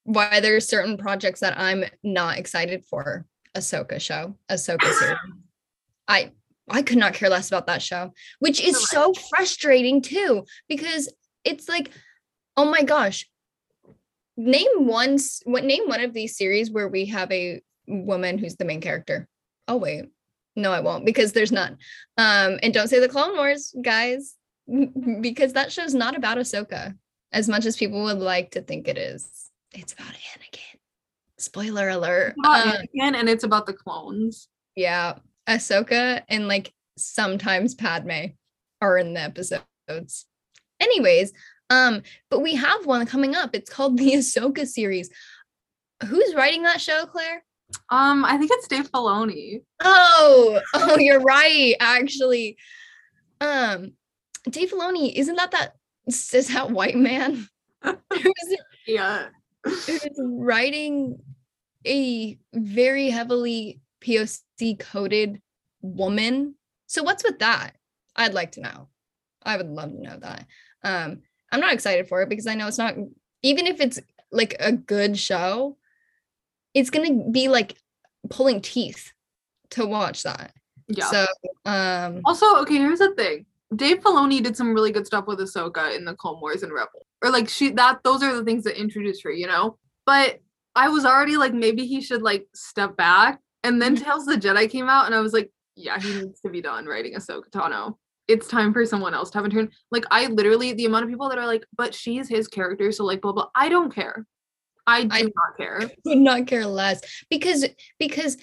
[0.04, 3.26] why there's certain projects that I'm not excited for.
[3.56, 5.18] Ahsoka show, Ahsoka series.
[6.08, 6.32] I
[6.68, 11.12] I could not care less about that show, which is so frustrating too, because
[11.44, 11.90] it's like,
[12.56, 13.28] oh my gosh,
[14.36, 18.64] name one what name one of these series where we have a woman who's the
[18.64, 19.28] main character.
[19.68, 20.06] Oh wait,
[20.54, 21.78] no, I won't because there's none.
[22.18, 24.35] Um, and don't say the Clone Wars, guys,
[25.20, 26.96] because that show's not about Ahsoka
[27.32, 29.50] as much as people would like to think it is.
[29.72, 30.78] It's about Anakin.
[31.38, 32.34] Spoiler alert.
[32.36, 34.48] It's about um, Anakin and it's about the clones.
[34.74, 35.14] Yeah,
[35.48, 38.28] Ahsoka and like sometimes Padme
[38.80, 40.26] are in the episodes.
[40.80, 41.32] Anyways,
[41.70, 43.50] um, but we have one coming up.
[43.54, 45.10] It's called the Ahsoka series.
[46.06, 47.42] Who's writing that show, Claire?
[47.90, 49.62] Um, I think it's Dave Filoni.
[49.82, 51.74] Oh, oh, you're right.
[51.80, 52.56] Actually,
[53.40, 53.92] um,
[54.48, 57.48] Dave Filoni isn't that that is that white man?
[57.82, 58.56] who's,
[58.86, 59.26] yeah,
[59.64, 61.18] who's writing
[61.86, 65.40] a very heavily POC coded
[65.82, 66.54] woman.
[66.86, 67.72] So what's with that?
[68.14, 68.88] I'd like to know.
[69.42, 70.46] I would love to know that.
[70.82, 72.94] Um, I'm not excited for it because I know it's not
[73.42, 74.00] even if it's
[74.32, 75.76] like a good show,
[76.74, 77.76] it's gonna be like
[78.28, 79.12] pulling teeth
[79.70, 80.52] to watch that.
[80.88, 81.06] Yeah.
[81.06, 81.26] So
[81.64, 83.46] um also okay, here's the thing.
[83.74, 87.06] Dave Filoni did some really good stuff with Ahsoka in the Clone Wars and Rebel.
[87.22, 89.78] Or like she that those are the things that introduced her, you know?
[90.04, 90.40] But
[90.74, 94.04] I was already like maybe he should like step back and then mm-hmm.
[94.04, 96.62] Tales of the Jedi came out, and I was like, yeah, he needs to be
[96.62, 97.96] done writing Ahsoka Tano.
[98.28, 99.70] It's time for someone else to have a turn.
[99.90, 103.04] Like I literally, the amount of people that are like, but she's his character, so
[103.04, 103.48] like blah blah.
[103.56, 104.24] I don't care.
[104.86, 105.90] I do I not care.
[106.04, 107.66] Would not care less because
[107.98, 108.36] because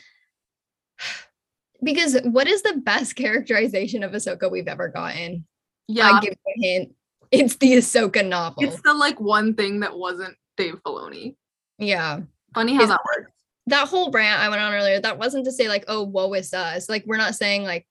[1.84, 5.46] because what is the best characterization of Ahsoka we've ever gotten?
[5.88, 6.96] Yeah, I give you a hint.
[7.32, 8.64] It's the Ahsoka novel.
[8.64, 11.36] It's the like one thing that wasn't Dave Filoni.
[11.80, 12.22] Yeah.
[12.54, 13.34] Funny how that works
[13.68, 16.54] that whole rant I went on earlier, that wasn't to say like, oh, woe is
[16.54, 16.90] us.
[16.90, 17.88] Like we're not saying like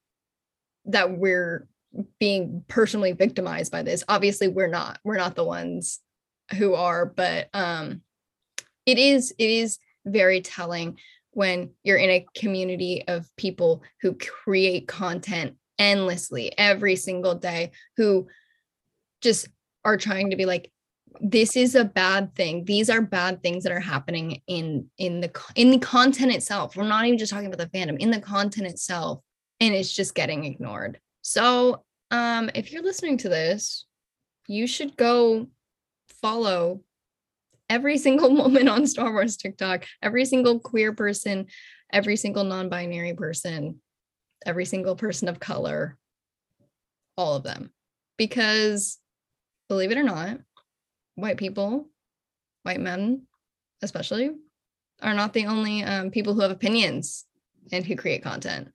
[0.85, 1.67] that we're
[2.19, 4.03] being personally victimized by this.
[4.07, 4.99] Obviously, we're not.
[5.03, 5.99] We're not the ones
[6.57, 8.01] who are, but um
[8.85, 10.97] it is it is very telling
[11.33, 18.27] when you're in a community of people who create content endlessly every single day who
[19.21, 19.47] just
[19.83, 20.71] are trying to be like
[21.21, 22.65] this is a bad thing.
[22.65, 26.75] These are bad things that are happening in in the in the content itself.
[26.75, 29.21] We're not even just talking about the fandom in the content itself
[29.59, 30.99] and it's just getting ignored.
[31.21, 33.85] So um if you're listening to this
[34.47, 35.47] you should go
[36.21, 36.81] follow
[37.73, 41.47] every single moment on Star Wars TikTok, every single queer person,
[41.91, 43.81] every single non binary person,
[44.45, 45.97] every single person of color,
[47.17, 47.71] all of them.
[48.17, 48.99] Because
[49.69, 50.37] believe it or not,
[51.15, 51.89] white people,
[52.61, 53.23] white men
[53.81, 54.31] especially,
[55.01, 57.25] are not the only um, people who have opinions
[57.71, 58.71] and who create content.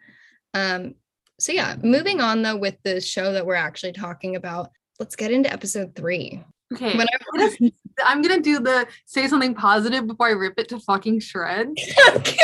[0.55, 0.95] Um,
[1.39, 5.31] so, yeah, moving on though with the show that we're actually talking about, let's get
[5.31, 6.43] into episode three.
[6.74, 6.98] Okay.
[6.98, 7.50] I'm gonna,
[8.04, 11.83] I'm gonna do the say something positive before I rip it to fucking shreds.
[12.11, 12.37] okay.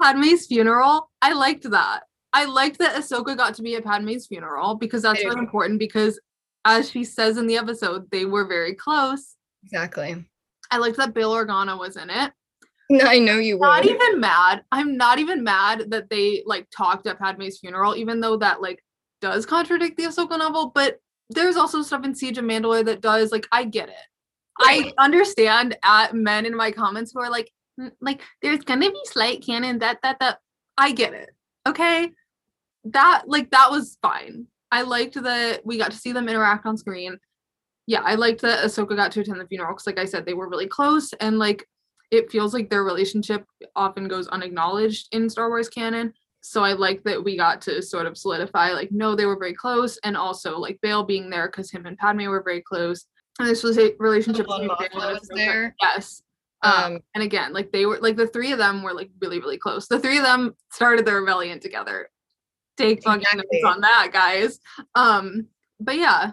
[0.00, 1.10] Padme's funeral.
[1.20, 2.00] I liked that.
[2.32, 6.20] I liked that Ahsoka got to be at Padme's funeral because that's really important because
[6.64, 9.36] as she says in the episode, they were very close.
[9.64, 10.24] Exactly.
[10.70, 12.32] I liked that Bail Organa was in it.
[13.04, 13.66] I know you were.
[13.66, 14.62] Not even mad.
[14.70, 18.82] I'm not even mad that they like talked at Padme's funeral, even though that like
[19.20, 20.70] does contradict the Ahsoka novel.
[20.74, 23.32] But there's also stuff in Siege of Mandalore that does.
[23.32, 23.94] Like, I get it.
[24.58, 27.50] I understand at men in my comments who are like,
[28.00, 30.38] like there's gonna be slight canon that that that.
[30.78, 31.30] I get it.
[31.66, 32.10] Okay,
[32.84, 34.46] that like that was fine.
[34.72, 37.18] I liked that we got to see them interact on screen.
[37.86, 40.34] Yeah, I liked that Ahsoka got to attend the funeral because, like I said, they
[40.34, 41.68] were really close and like
[42.10, 46.12] it feels like their relationship often goes unacknowledged in Star Wars canon.
[46.48, 49.52] So I like that we got to sort of solidify, like, no, they were very
[49.52, 53.04] close, and also like Bail being there because him and Padme were very close,
[53.40, 54.46] and this was a relationship.
[54.46, 55.74] Was there.
[55.82, 56.22] Yes.
[56.62, 59.40] Um, um, and again, like they were like the three of them were like really,
[59.40, 59.88] really close.
[59.88, 62.10] The three of them started the rebellion together.
[62.76, 63.60] Take fucking exactly.
[63.60, 64.60] notes on that, guys.
[64.94, 65.48] Um,
[65.80, 66.30] but yeah,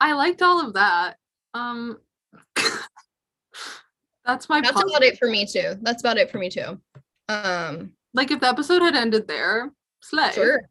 [0.00, 1.16] I liked all of that.
[1.52, 1.98] Um
[4.24, 4.90] that's my That's positive.
[4.90, 5.74] about it for me too.
[5.82, 6.80] That's about it for me too.
[7.28, 10.32] Um like if the episode had ended there, slay.
[10.32, 10.62] Sure.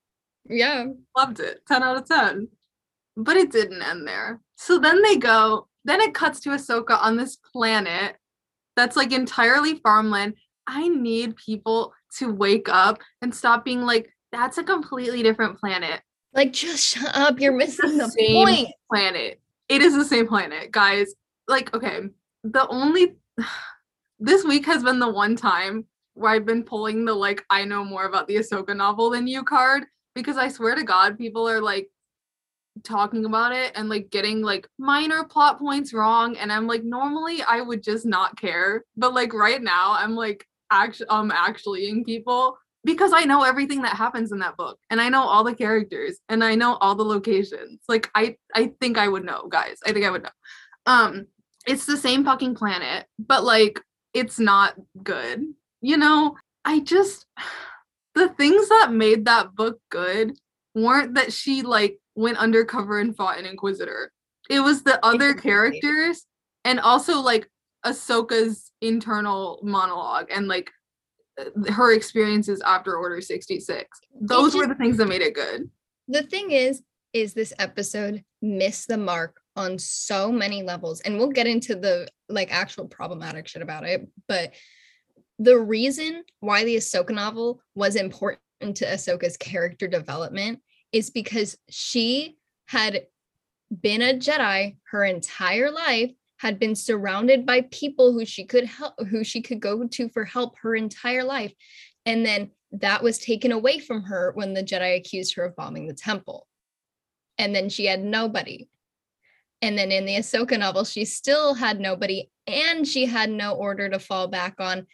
[0.50, 0.86] Yeah.
[1.16, 1.62] Loved it.
[1.68, 2.48] 10 out of 10.
[3.16, 4.40] But it didn't end there.
[4.56, 8.16] So then they go, then it cuts to Ahsoka on this planet
[8.76, 10.36] that's like entirely farmland.
[10.68, 16.02] I need people to wake up and stop being like, that's a completely different planet.
[16.34, 17.40] Like, just shut up.
[17.40, 18.68] You're missing the, the same point.
[18.92, 19.40] Planet.
[19.70, 21.14] It is the same planet, guys.
[21.48, 22.02] Like, okay,
[22.44, 23.16] the only
[24.20, 25.86] this week has been the one time
[26.18, 29.44] where I've been pulling the like I know more about the Ahsoka novel than you
[29.44, 31.90] card because I swear to God, people are like
[32.84, 37.42] talking about it and like getting like minor plot points wrong and I'm like normally
[37.42, 42.04] I would just not care but like right now I'm like actually um actually in
[42.04, 45.56] people because I know everything that happens in that book and I know all the
[45.56, 47.82] characters and I know all the locations.
[47.88, 49.78] Like I I think I would know, guys.
[49.86, 50.30] I think I would know.
[50.86, 51.28] Um
[51.66, 53.82] it's the same fucking planet, but like
[54.14, 55.44] it's not good.
[55.82, 56.36] You know,
[56.66, 57.26] I just
[58.16, 60.38] the things that made that book good
[60.74, 64.12] weren't that she like went undercover and fought an inquisitor.
[64.50, 66.26] It was the other characters
[66.66, 67.50] and also like
[67.86, 70.72] Ahsoka's internal monologue and like
[71.40, 74.00] uh, her experiences after Order 66.
[74.20, 75.70] Those just, were the things that made it good.
[76.08, 76.82] The thing is,
[77.14, 81.02] is this episode missed the mark on so many levels.
[81.02, 84.08] And we'll get into the like actual problematic shit about it.
[84.28, 84.54] But
[85.40, 90.60] the reason why the Ahsoka novel was important to Ahsoka's character development
[90.92, 93.04] is because she had
[93.82, 98.94] been a Jedi her entire life had been surrounded by people who she could help
[99.10, 101.54] who she could go to for help her entire life
[102.06, 105.88] and then that was taken away from her when the jedi accused her of bombing
[105.88, 106.48] the temple.
[107.38, 108.68] And then she had nobody.
[109.62, 113.90] And then in the ahsoka novel she still had nobody and she had no order
[113.90, 114.86] to fall back on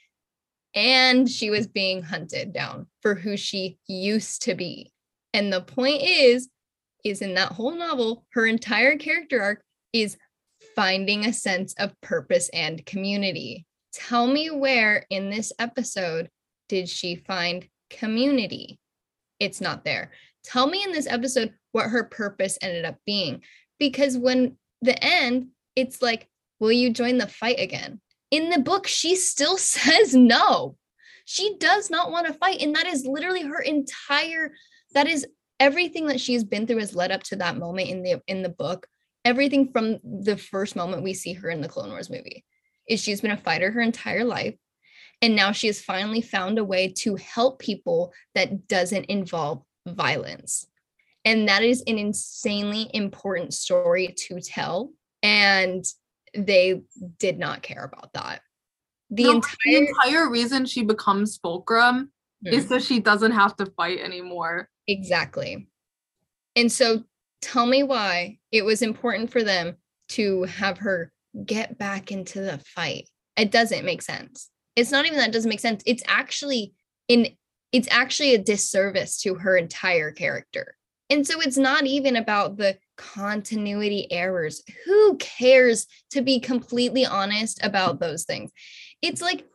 [0.75, 4.91] and she was being hunted down for who she used to be
[5.33, 6.49] and the point is
[7.03, 10.17] is in that whole novel her entire character arc is
[10.75, 13.65] finding a sense of purpose and community.
[13.93, 16.29] Tell me where in this episode
[16.67, 18.79] did she find community?
[19.39, 20.11] It's not there.
[20.43, 23.41] Tell me in this episode what her purpose ended up being.
[23.79, 26.27] Because when the end, it's like,
[26.59, 28.01] will you join the fight again?
[28.33, 30.75] In the book, she still says no.
[31.25, 32.61] She does not want to fight.
[32.61, 34.53] And that is literally her entire,
[34.93, 35.25] that is
[35.59, 38.49] everything that she's been through has led up to that moment in the in the
[38.49, 38.87] book
[39.23, 42.43] everything from the first moment we see her in the Clone Wars movie
[42.89, 44.55] is she's been a fighter her entire life
[45.21, 50.67] and now she has finally found a way to help people that doesn't involve violence
[51.23, 55.85] and that is an insanely important story to tell and
[56.35, 56.81] they
[57.19, 58.41] did not care about that
[59.09, 62.11] the, no, entire-, the entire reason she becomes fulcrum
[62.45, 62.55] mm-hmm.
[62.55, 65.67] is so she doesn't have to fight anymore exactly
[66.55, 67.03] and so
[67.41, 69.75] tell me why it was important for them
[70.09, 71.11] to have her
[71.45, 73.09] get back into the fight.
[73.35, 74.49] It doesn't make sense.
[74.75, 75.83] It's not even that it doesn't make sense.
[75.85, 76.73] It's actually
[77.07, 77.27] in
[77.71, 80.75] it's actually a disservice to her entire character.
[81.09, 84.63] And so it's not even about the continuity errors.
[84.85, 88.51] Who cares to be completely honest about those things?
[89.01, 89.45] It's like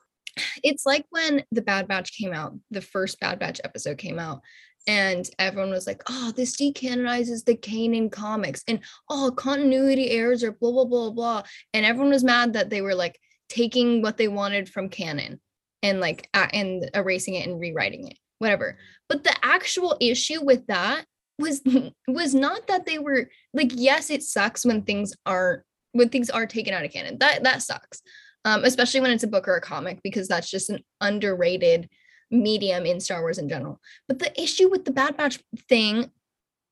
[0.63, 4.41] it's like when the Bad Batch came out, the first Bad Batch episode came out,
[4.87, 8.81] and everyone was like, oh, this decanonizes the Kanan comics, and
[9.11, 11.43] oh, continuity errors are blah, blah, blah, blah.
[11.75, 13.19] And everyone was mad that they were like
[13.49, 15.41] taking what they wanted from canon
[15.83, 18.79] and like and erasing it and rewriting it, whatever.
[19.09, 21.05] But the actual issue with that
[21.39, 21.63] was
[22.09, 26.47] was not that they were like, yes, it sucks when things are when things are
[26.47, 27.19] taken out of canon.
[27.19, 28.03] That that sucks
[28.45, 31.89] um, especially when it's a book or a comic, because that's just an underrated
[32.31, 33.81] medium in Star Wars in general.
[34.07, 36.11] But the issue with the Bad Batch thing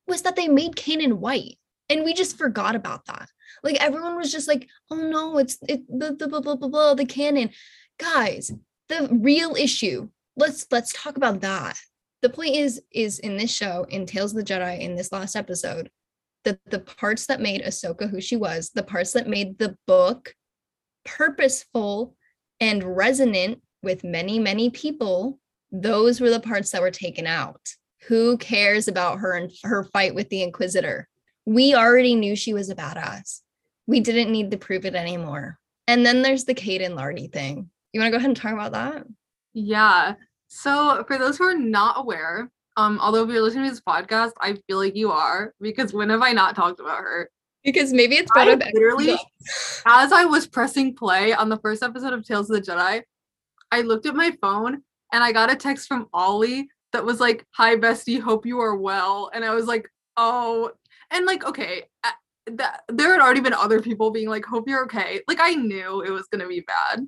[0.06, 1.58] was that they made Kanan white,
[1.88, 3.28] and we just forgot about that.
[3.62, 6.94] Like everyone was just like, "Oh no, it's it the the blah, blah, blah, blah,
[6.94, 7.50] the canon."
[7.98, 8.52] Guys,
[8.88, 10.08] the real issue.
[10.36, 11.78] Let's let's talk about that.
[12.22, 15.36] The point is is in this show, in Tales of the Jedi, in this last
[15.36, 15.90] episode,
[16.44, 20.34] that the parts that made Ahsoka who she was, the parts that made the book
[21.04, 22.16] purposeful
[22.60, 25.38] and resonant with many, many people,
[25.70, 27.60] those were the parts that were taken out.
[28.08, 31.08] Who cares about her and her fight with the Inquisitor?
[31.44, 33.40] We already knew she was a badass.
[33.86, 35.58] We didn't need to prove it anymore.
[35.86, 37.70] And then there's the Kaeden Larte thing.
[37.92, 39.06] You want to go ahead and talk about that?
[39.54, 40.14] Yeah.
[40.56, 44.32] So for those who are not aware, um, although if you're listening to this podcast,
[44.40, 47.30] I feel like you are because when have I not talked about her?
[47.66, 48.52] because maybe it's better.
[48.52, 49.18] up literally
[49.86, 53.02] as I was pressing play on the first episode of Tales of the Jedi,
[53.72, 54.82] I looked at my phone
[55.12, 58.76] and I got a text from Ollie that was like, "Hi bestie, hope you are
[58.76, 60.70] well." And I was like, "Oh."
[61.10, 61.82] And like, okay,
[62.46, 66.02] that there had already been other people being like, "Hope you're okay." Like I knew
[66.02, 67.06] it was going to be bad.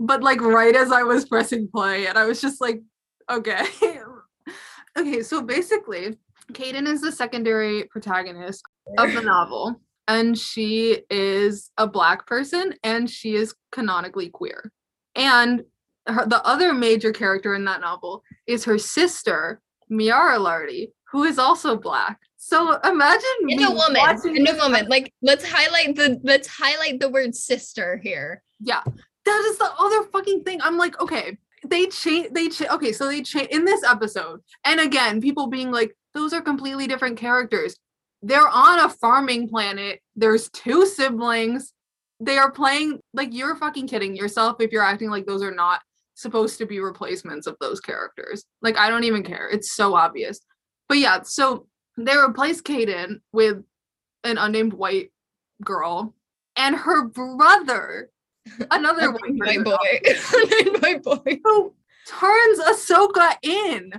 [0.00, 2.82] But like right as I was pressing play and I was just like,
[3.30, 3.64] "Okay."
[4.98, 6.18] okay, so basically,
[6.52, 8.62] Kaeden is the secondary protagonist
[8.96, 14.72] of the novel and she is a black person and she is canonically queer.
[15.14, 15.64] And
[16.06, 21.38] her, the other major character in that novel is her sister Miara Larte who is
[21.38, 22.18] also black.
[22.36, 24.86] So imagine in a woman in a woman.
[24.88, 28.42] Like let's highlight the let's highlight the word sister here.
[28.60, 28.82] Yeah
[29.28, 33.06] that is the other fucking thing i'm like okay they change they cha- okay so
[33.06, 37.76] they change in this episode and again people being like those are completely different characters
[38.22, 40.00] they're on a farming planet.
[40.16, 41.72] There's two siblings.
[42.20, 45.82] They are playing like you're fucking kidding yourself if you're acting like those are not
[46.14, 48.44] supposed to be replacements of those characters.
[48.60, 49.48] Like I don't even care.
[49.48, 50.40] It's so obvious.
[50.88, 51.66] But yeah, so
[51.96, 53.62] they replaced Kaeden with
[54.24, 55.12] an unnamed white
[55.62, 56.14] girl
[56.56, 58.10] and her brother,
[58.70, 59.76] another white, white boy,
[60.80, 61.74] white boy, who
[62.06, 63.92] turns Ahsoka in.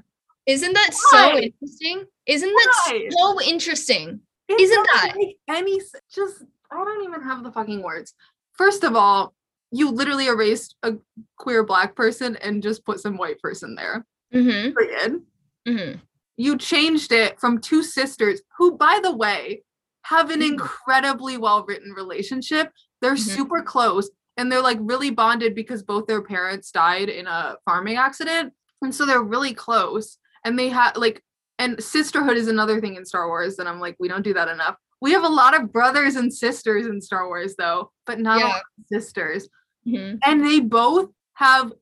[0.46, 1.32] Isn't that Why?
[1.32, 2.06] so interesting?
[2.26, 4.22] Isn't that so interesting?
[4.48, 5.16] It Isn't that
[5.48, 5.80] any
[6.14, 8.14] just I don't even have the fucking words.
[8.54, 9.34] First of all,
[9.72, 10.96] you literally erased a
[11.38, 14.06] queer black person and just put some white person there.
[14.34, 14.74] Mm-hmm.
[14.74, 15.22] Period.
[15.68, 16.00] Mm-hmm.
[16.38, 19.64] You changed it from two sisters who, by the way,
[20.04, 20.54] have an mm-hmm.
[20.54, 22.72] incredibly well written relationship.
[23.02, 23.36] They're mm-hmm.
[23.36, 24.10] super close
[24.40, 28.54] and they're like really bonded because both their parents died in a farming accident.
[28.82, 30.18] And so they're really close.
[30.46, 31.22] And they have like
[31.60, 34.48] and sisterhood is another thing in Star Wars, and I'm like, we don't do that
[34.48, 34.78] enough.
[35.02, 38.60] We have a lot of brothers and sisters in Star Wars, though, but not yeah.
[38.90, 39.50] sisters.
[39.86, 40.20] Mm-hmm.
[40.26, 41.74] And they both have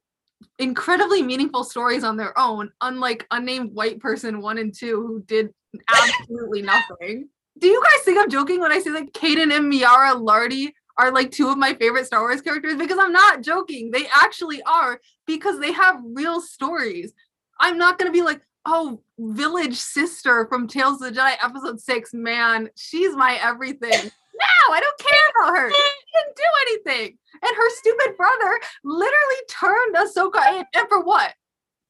[0.58, 5.54] incredibly meaningful stories on their own, unlike unnamed white person one and two who did
[5.96, 7.30] absolutely nothing.
[7.60, 11.12] Do you guys think I'm joking when I say that Kaeden and Miara Larte are
[11.12, 12.76] like two of my favorite Star Wars characters?
[12.76, 13.92] Because I'm not joking.
[13.92, 17.14] They actually are because they have real stories.
[17.60, 22.14] I'm not gonna be like, oh, village sister from Tales of the Jedi episode six,
[22.14, 23.92] man, she's my everything.
[24.40, 25.70] no, I don't care about her.
[25.72, 25.78] She
[26.14, 27.18] didn't do anything.
[27.42, 30.66] And her stupid brother literally turned Ahsoka in.
[30.76, 31.34] And for what?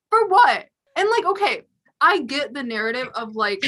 [0.10, 0.68] For what?
[0.96, 1.62] And like, okay,
[2.00, 3.64] I get the narrative of like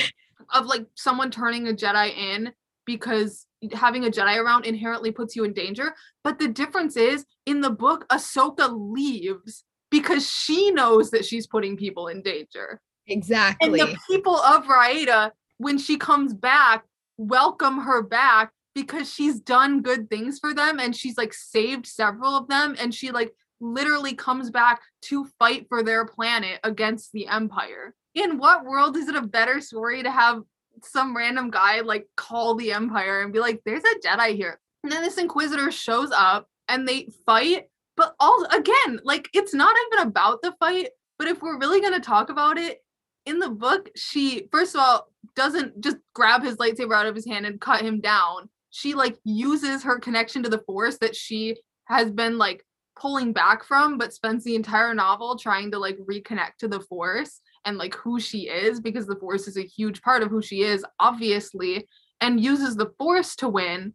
[0.54, 2.54] of like someone turning a Jedi in
[2.86, 5.94] because having a Jedi around inherently puts you in danger.
[6.24, 11.78] But the difference is in the book, Ahsoka leaves because she knows that she's putting
[11.78, 12.82] people in danger.
[13.08, 13.68] Exactly.
[13.68, 16.86] And the people of Raada, when she comes back,
[17.18, 22.38] welcome her back because she's done good things for them and she's like saved several
[22.38, 27.28] of them and she like literally comes back to fight for their planet against the
[27.28, 27.94] empire.
[28.16, 30.44] In what world is it a better story to have
[30.84, 34.92] some random guy like call the empire and be like there's a jedi here And
[34.92, 37.66] then this Inquisitor shows up and they fight.
[37.98, 40.90] But all again, like it's not even about the fight.
[41.18, 42.82] But if we're really gonna talk about it,
[43.26, 47.26] in the book, she first of all doesn't just grab his lightsaber out of his
[47.26, 48.50] hand and cut him down.
[48.72, 52.66] She like uses her connection to the force that she has been like
[52.98, 57.42] pulling back from, but spends the entire novel trying to like reconnect to the force
[57.70, 60.64] and like who she is because the force is a huge part of who she
[60.64, 61.88] is, obviously,
[62.20, 63.94] and uses the force to win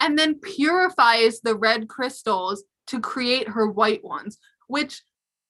[0.00, 5.02] and then purifies the red crystals to create her white ones, which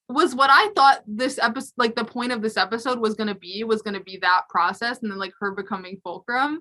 [0.09, 3.35] was what I thought this episode, like the point of this episode was going to
[3.37, 6.61] be, was going to be that process and then like her becoming Fulcrum.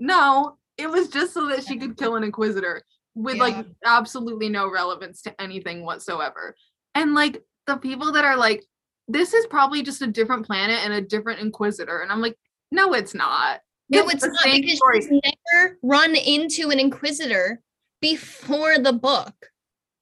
[0.00, 2.82] No, it was just so that she could kill an Inquisitor
[3.14, 3.42] with yeah.
[3.42, 6.56] like absolutely no relevance to anything whatsoever.
[6.94, 8.64] And like the people that are like,
[9.12, 12.00] this is probably just a different planet and a different Inquisitor.
[12.00, 12.36] And I'm like,
[12.70, 13.60] no, it's not.
[13.90, 15.00] No, it's, it's not because story.
[15.02, 17.60] she's never run into an Inquisitor
[18.00, 19.34] before the book.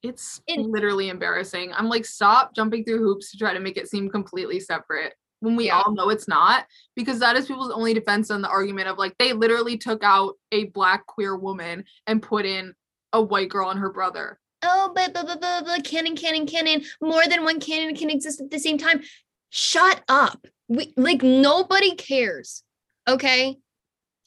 [0.01, 1.73] It's it, literally embarrassing.
[1.73, 5.55] I'm like, stop jumping through hoops to try to make it seem completely separate when
[5.55, 5.79] we yeah.
[5.79, 9.15] all know it's not, because that is people's only defense on the argument of like
[9.17, 12.73] they literally took out a black queer woman and put in
[13.11, 14.39] a white girl and her brother.
[14.63, 16.83] Oh, but blah, blah, blah, blah, canon, canon, canon.
[17.01, 19.01] More than one canon can exist at the same time.
[19.49, 20.47] Shut up.
[20.67, 22.63] We like nobody cares.
[23.07, 23.57] Okay.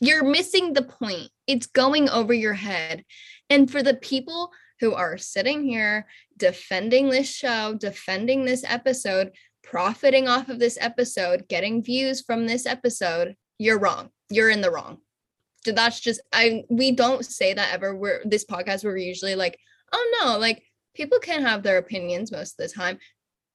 [0.01, 1.31] You're missing the point.
[1.47, 3.05] It's going over your head.
[3.49, 6.07] And for the people who are sitting here
[6.37, 9.31] defending this show, defending this episode,
[9.63, 14.11] profiting off of this episode, getting views from this episode, you're wrong.
[14.31, 14.99] You're in the wrong.
[15.65, 17.95] That's just I we don't say that ever.
[17.95, 19.59] We're this podcast we're usually like,
[19.95, 20.63] oh no, like
[20.95, 22.99] people can have their opinions most of the time.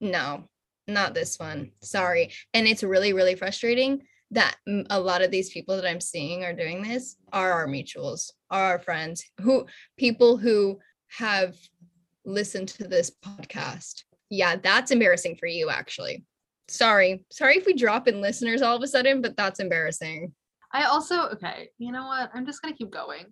[0.00, 0.48] No,
[0.88, 1.72] not this one.
[1.82, 2.32] Sorry.
[2.54, 4.56] And it's really, really frustrating that
[4.90, 8.64] a lot of these people that I'm seeing are doing this are our mutuals, are
[8.64, 9.66] our friends, who
[9.98, 10.78] people who
[11.08, 11.56] have
[12.24, 14.04] listened to this podcast.
[14.30, 16.24] Yeah, that's embarrassing for you, actually.
[16.68, 17.24] Sorry.
[17.32, 20.32] Sorry if we drop in listeners all of a sudden, but that's embarrassing.
[20.72, 22.30] I also, okay, you know what?
[22.32, 23.26] I'm just going to keep going.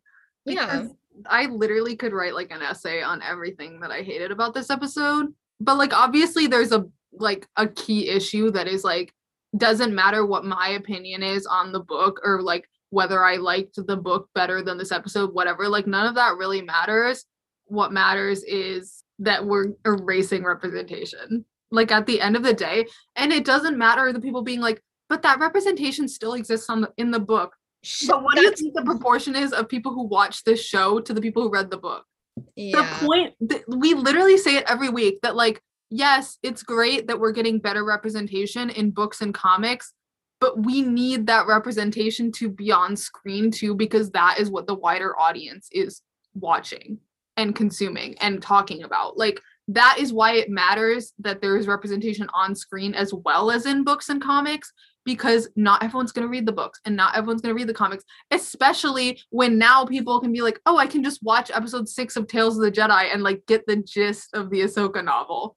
[0.44, 0.86] Yeah.
[1.26, 5.32] I literally could write like an essay on everything that I hated about this episode.
[5.60, 9.12] But like, obviously, there's a like a key issue that is like,
[9.56, 13.96] doesn't matter what my opinion is on the book or like whether I liked the
[13.96, 15.68] book better than this episode, whatever.
[15.68, 17.24] Like, none of that really matters
[17.68, 23.32] what matters is that we're erasing representation like at the end of the day and
[23.32, 27.10] it doesn't matter the people being like but that representation still exists on the, in
[27.10, 27.54] the book
[28.06, 31.14] but what do you think the proportion is of people who watch this show to
[31.14, 32.04] the people who read the book
[32.56, 32.76] yeah.
[32.76, 37.18] the point that we literally say it every week that like yes it's great that
[37.18, 39.92] we're getting better representation in books and comics
[40.40, 44.74] but we need that representation to be on screen too because that is what the
[44.74, 46.02] wider audience is
[46.34, 46.98] watching
[47.36, 49.16] and consuming and talking about.
[49.16, 53.66] Like that is why it matters that there is representation on screen as well as
[53.66, 54.72] in books and comics
[55.04, 57.74] because not everyone's going to read the books and not everyone's going to read the
[57.74, 62.16] comics especially when now people can be like oh i can just watch episode 6
[62.16, 65.56] of tales of the jedi and like get the gist of the ahsoka novel.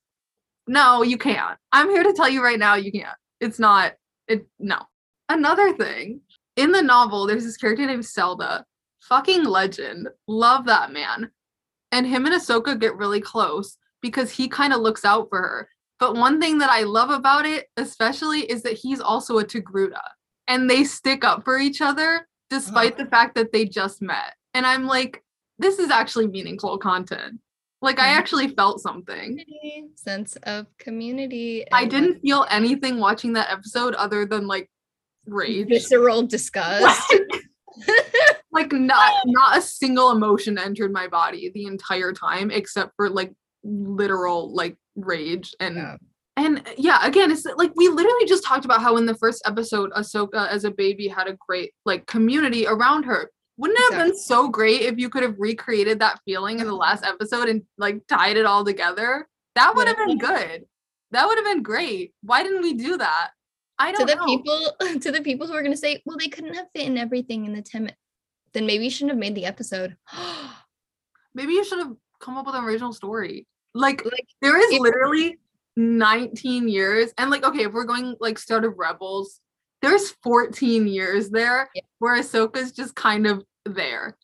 [0.68, 1.58] No you can't.
[1.72, 3.18] I'm here to tell you right now you can't.
[3.40, 3.94] It's not
[4.28, 4.80] it no.
[5.30, 6.22] Another thing
[6.56, 8.66] in the novel there's this character named Selda
[9.02, 10.08] fucking legend.
[10.28, 11.32] Love that man.
[11.92, 15.70] And him and Ahsoka get really close because he kind of looks out for her.
[16.02, 20.02] But one thing that I love about it, especially, is that he's also a Togruta
[20.48, 22.26] and they stick up for each other uh-huh.
[22.50, 24.34] despite the fact that they just met.
[24.56, 25.24] And I'm like,
[25.60, 27.40] this is actually meaningful content.
[27.84, 29.46] Like, I actually felt something.
[29.96, 31.66] Sense of community.
[31.72, 34.72] I didn't feel anything watching that episode other than like
[35.28, 37.16] rage, visceral disgust.
[38.52, 43.32] like not not a single emotion entered my body the entire time except for like
[43.64, 45.96] literal like rage and yeah.
[46.38, 49.16] and uh, yeah again it's uh, like we literally just talked about how in the
[49.16, 53.94] first episode Ahsoka as a baby had a great like community around her wouldn't it
[53.94, 56.82] have been so great if you could have recreated that feeling in the mm-hmm.
[56.82, 60.66] last episode and like tied it all together that would have been good
[61.12, 63.32] that would have been great why didn't we do that
[63.80, 64.26] I don't to the know.
[64.26, 67.00] people to the people who are going to say, well, they couldn't have fit in
[67.00, 67.98] everything in the 10 minutes
[68.54, 69.96] then maybe you shouldn't have made the episode.
[71.34, 73.48] maybe you should have come up with an original story.
[73.74, 75.38] Like, like there is literally
[75.78, 77.14] 19 years.
[77.18, 79.40] And like, okay, if we're going like start of Rebels,
[79.82, 81.82] there's 14 years there yeah.
[82.00, 84.18] where Ahsoka's just kind of there.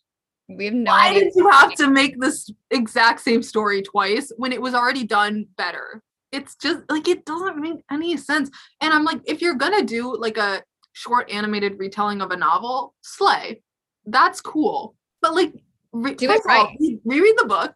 [0.50, 4.54] We have no Why did you have to make this exact same story twice when
[4.54, 6.02] it was already done better?
[6.32, 8.50] It's just like it doesn't make any sense.
[8.82, 10.62] And I'm like, if you're gonna do like a
[10.94, 13.62] short animated retelling of a novel, slay
[14.08, 14.96] that's cool.
[15.22, 15.54] But like
[15.94, 17.00] Re- Do it of all, right.
[17.06, 17.74] reread the book.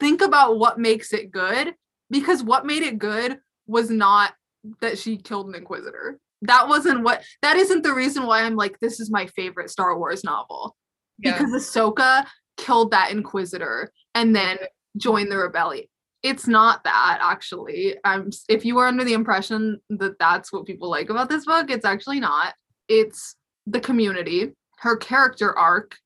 [0.00, 1.74] Think about what makes it good,
[2.10, 4.32] because what made it good was not
[4.80, 6.18] that she killed an inquisitor.
[6.42, 7.22] That wasn't what.
[7.42, 10.74] That isn't the reason why I'm like this is my favorite Star Wars novel
[11.18, 11.32] Yeah.
[11.32, 12.24] because Ahsoka
[12.56, 14.58] killed that inquisitor and then
[14.96, 15.84] joined the rebellion.
[16.22, 17.96] It's not that actually.
[18.04, 21.70] Um, if you were under the impression that that's what people like about this book,
[21.70, 22.54] it's actually not.
[22.88, 23.36] It's
[23.66, 25.96] the community, her character arc.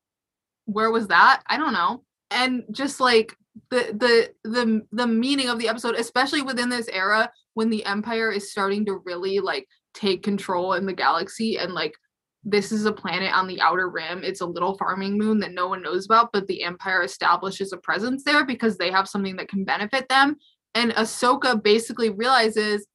[0.67, 1.43] Where was that?
[1.47, 2.05] I don't know.
[2.31, 3.37] And just like
[3.71, 8.31] the the the the meaning of the episode, especially within this era when the Empire
[8.31, 11.95] is starting to really like take control in the galaxy and like
[12.45, 14.23] this is a planet on the outer rim.
[14.23, 17.79] It's a little farming moon that no one knows about, but the Empire establishes a
[17.79, 20.37] presence there because they have something that can benefit them.
[20.75, 22.87] And Ahsoka basically realizes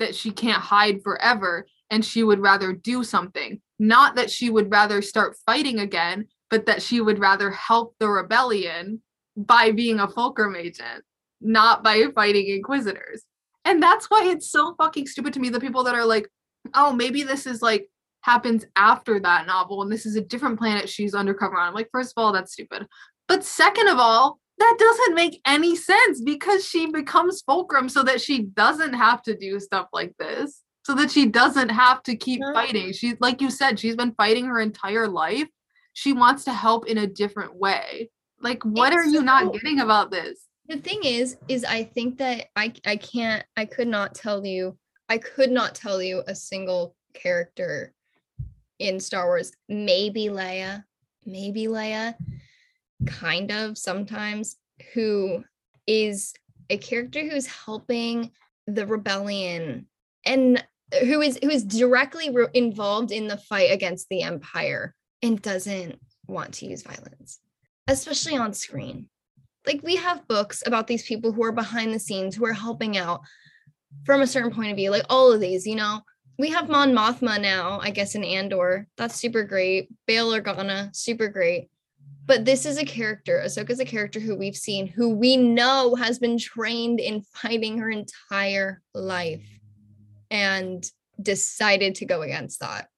[0.00, 3.60] that she can't hide forever and she would rather do something.
[3.78, 8.08] Not that she would rather start fighting again, but that she would rather help the
[8.08, 9.00] rebellion
[9.36, 11.04] by being a Fulcrum agent,
[11.40, 13.22] not by fighting Inquisitors.
[13.64, 15.48] And that's why it's so fucking stupid to me.
[15.48, 16.28] The people that are like,
[16.74, 17.88] oh, maybe this is like
[18.22, 21.68] happens after that novel and this is a different planet she's undercover on.
[21.68, 22.86] I'm like, first of all, that's stupid.
[23.28, 28.20] But second of all, that doesn't make any sense because she becomes Fulcrum so that
[28.20, 30.62] she doesn't have to do stuff like this.
[30.84, 32.92] So that she doesn't have to keep fighting.
[32.92, 35.46] She's like you said, she's been fighting her entire life.
[35.92, 38.10] She wants to help in a different way.
[38.40, 40.46] Like, what are It's you not so- getting about this?
[40.68, 44.78] the thing is is i think that i i can't i could not tell you
[45.08, 47.92] i could not tell you a single character
[48.78, 50.84] in star wars maybe leia
[51.26, 52.14] maybe leia
[53.04, 54.58] kind of sometimes
[54.94, 55.42] who
[55.88, 56.32] is
[56.68, 58.30] a character who's helping
[58.68, 59.86] the rebellion
[60.24, 60.64] and
[61.00, 65.98] who is who is directly re- involved in the fight against the empire and doesn't
[66.28, 67.40] want to use violence
[67.88, 69.08] especially on screen.
[69.66, 72.96] Like we have books about these people who are behind the scenes who are helping
[72.96, 73.20] out
[74.04, 76.00] from a certain point of view like all of these you know?
[76.38, 78.86] We have mon mothma now i guess in andor.
[78.96, 79.88] That's super great.
[80.06, 81.68] Bail organa super great.
[82.24, 86.18] But this is a character ahsoka's a character who we've seen who we know has
[86.18, 89.46] been trained in fighting her entire life
[90.30, 90.84] and
[91.20, 92.88] decided to go against that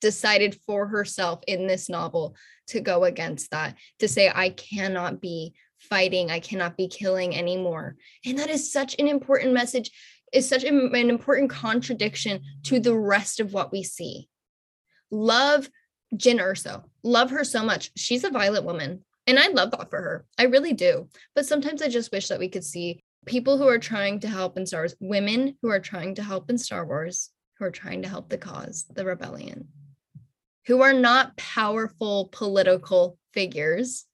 [0.00, 2.36] decided for herself in this novel
[2.66, 7.96] to go against that to say i cannot be fighting i cannot be killing anymore
[8.24, 9.90] and that is such an important message
[10.32, 14.28] is such an an important contradiction to the rest of what we see
[15.10, 15.68] love
[16.14, 16.84] Jyn Erso.
[17.02, 17.90] Love her so much.
[17.96, 19.04] She's a violent woman.
[19.26, 20.26] And I love that for her.
[20.38, 21.08] I really do.
[21.34, 24.56] But sometimes I just wish that we could see people who are trying to help
[24.56, 28.02] in Star Wars, women who are trying to help in Star Wars, who are trying
[28.02, 29.68] to help the cause, the rebellion,
[30.70, 34.06] who are not powerful political figures,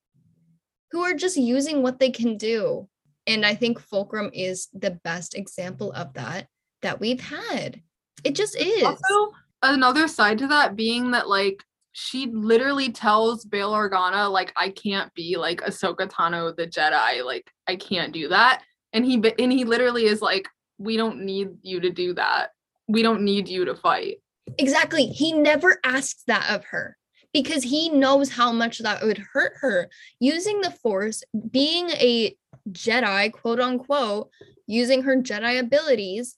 [0.90, 2.88] who are just using what they can do.
[3.26, 6.46] And I think Fulcrum is the best example of that
[6.80, 7.82] that we've had.
[8.24, 8.82] It just is.
[8.82, 9.32] Also,
[9.62, 15.12] another side to that being that like she literally tells Bail Organa like I can't
[15.12, 18.62] be like Ahsoka Tano the Jedi like I can't do that
[18.94, 20.48] and he and he literally is like
[20.78, 22.52] we don't need you to do that
[22.88, 24.18] we don't need you to fight
[24.58, 25.06] Exactly.
[25.06, 26.96] He never asks that of her
[27.32, 29.88] because he knows how much that would hurt her.
[30.20, 32.36] Using the Force, being a
[32.70, 34.30] Jedi, quote unquote,
[34.66, 36.36] using her Jedi abilities,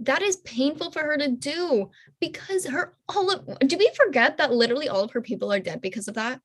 [0.00, 1.90] that is painful for her to do
[2.20, 5.80] because her all of do we forget that literally all of her people are dead
[5.80, 6.40] because of that?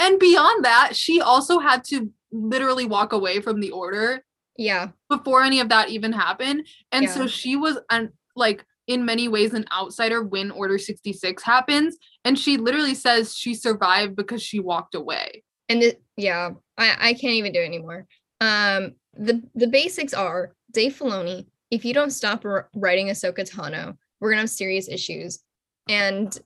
[0.00, 4.24] and beyond that she also had to literally walk away from the order
[4.56, 4.90] Yeah.
[5.08, 9.54] before any of that even happened and so she was an like in many ways
[9.54, 14.96] an outsider when order 66 happens and she literally says she survived because she walked
[14.96, 18.06] away and it, yeah, I, I can't even do it anymore.
[18.40, 21.46] Um, the the basics are Dave Filoni.
[21.70, 25.40] If you don't stop r- writing Ahsoka Tano, we're gonna have serious issues,
[25.88, 26.36] and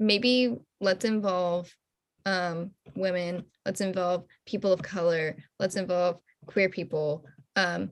[0.00, 1.72] maybe let's involve
[2.26, 3.44] um, women.
[3.64, 5.36] Let's involve people of color.
[5.60, 7.24] Let's involve queer people
[7.54, 7.90] um,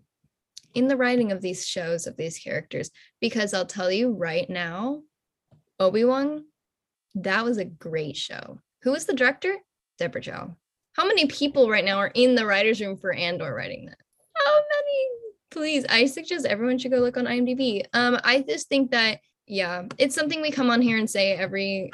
[0.74, 2.90] in the writing of these shows of these characters.
[3.20, 5.02] Because I'll tell you right now,
[5.78, 6.44] Obi Wan,
[7.16, 8.58] that was a great show.
[8.82, 9.56] Who was the director?
[9.98, 10.56] Deborah Chow.
[10.94, 13.98] How many people right now are in the writers' room for Andor writing that?
[14.34, 15.08] How many?
[15.50, 17.84] Please, I suggest everyone should go look on IMDb.
[17.92, 21.90] Um, I just think that yeah, it's something we come on here and say every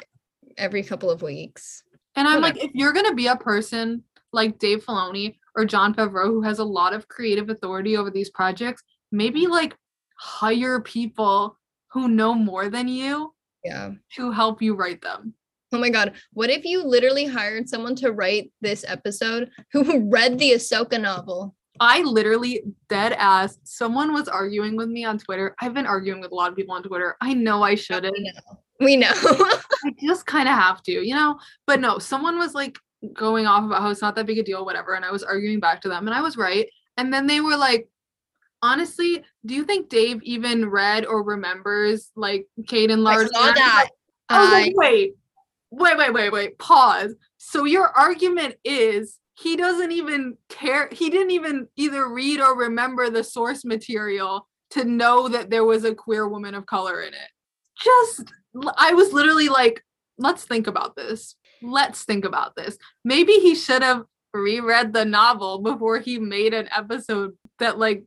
[0.57, 1.83] every couple of weeks.
[2.15, 2.59] and i'm Whatever.
[2.59, 4.03] like if you're gonna be a person
[4.33, 8.29] like dave filoni or Jon Favreau who has a lot of creative authority over these
[8.29, 9.75] projects maybe like
[10.17, 11.57] hire people
[11.91, 13.33] who know more than you
[13.65, 13.91] Yeah.
[14.15, 15.33] to help you write them
[15.73, 16.13] Oh my god.
[16.31, 21.55] What if you literally hired someone to write this episode who read the Ahsoka novel?
[21.81, 23.57] I literally dead ass.
[23.63, 25.53] Someone was arguing with me on Twitter.
[25.59, 27.17] I've been arguing with a lot of people on Twitter.
[27.19, 28.15] I know I shouldn't.
[28.17, 28.39] We know.
[28.79, 29.11] We know.
[29.85, 31.37] I just kind of have to, you know?
[31.67, 32.77] But no, someone was like
[33.13, 34.93] going off about how it's not that big a deal, whatever.
[34.95, 36.67] And I was arguing back to them and I was right.
[36.97, 37.89] And then they were like,
[38.61, 43.27] honestly, do you think Dave even read or remembers like Kaeden I Large?
[43.29, 43.89] saw that.
[44.29, 45.15] I was I- like, wait,
[45.69, 47.13] wait, wait, wait, wait, pause.
[47.37, 53.09] So your argument is he doesn't even care, he didn't even either read or remember
[53.09, 57.29] the source material to know that there was a queer woman of color in it.
[57.79, 58.31] Just,
[58.75, 59.83] I was literally like,
[60.17, 61.35] let's think about this.
[61.61, 62.77] Let's think about this.
[63.03, 64.03] Maybe he should have
[64.33, 68.03] reread the novel before he made an episode that like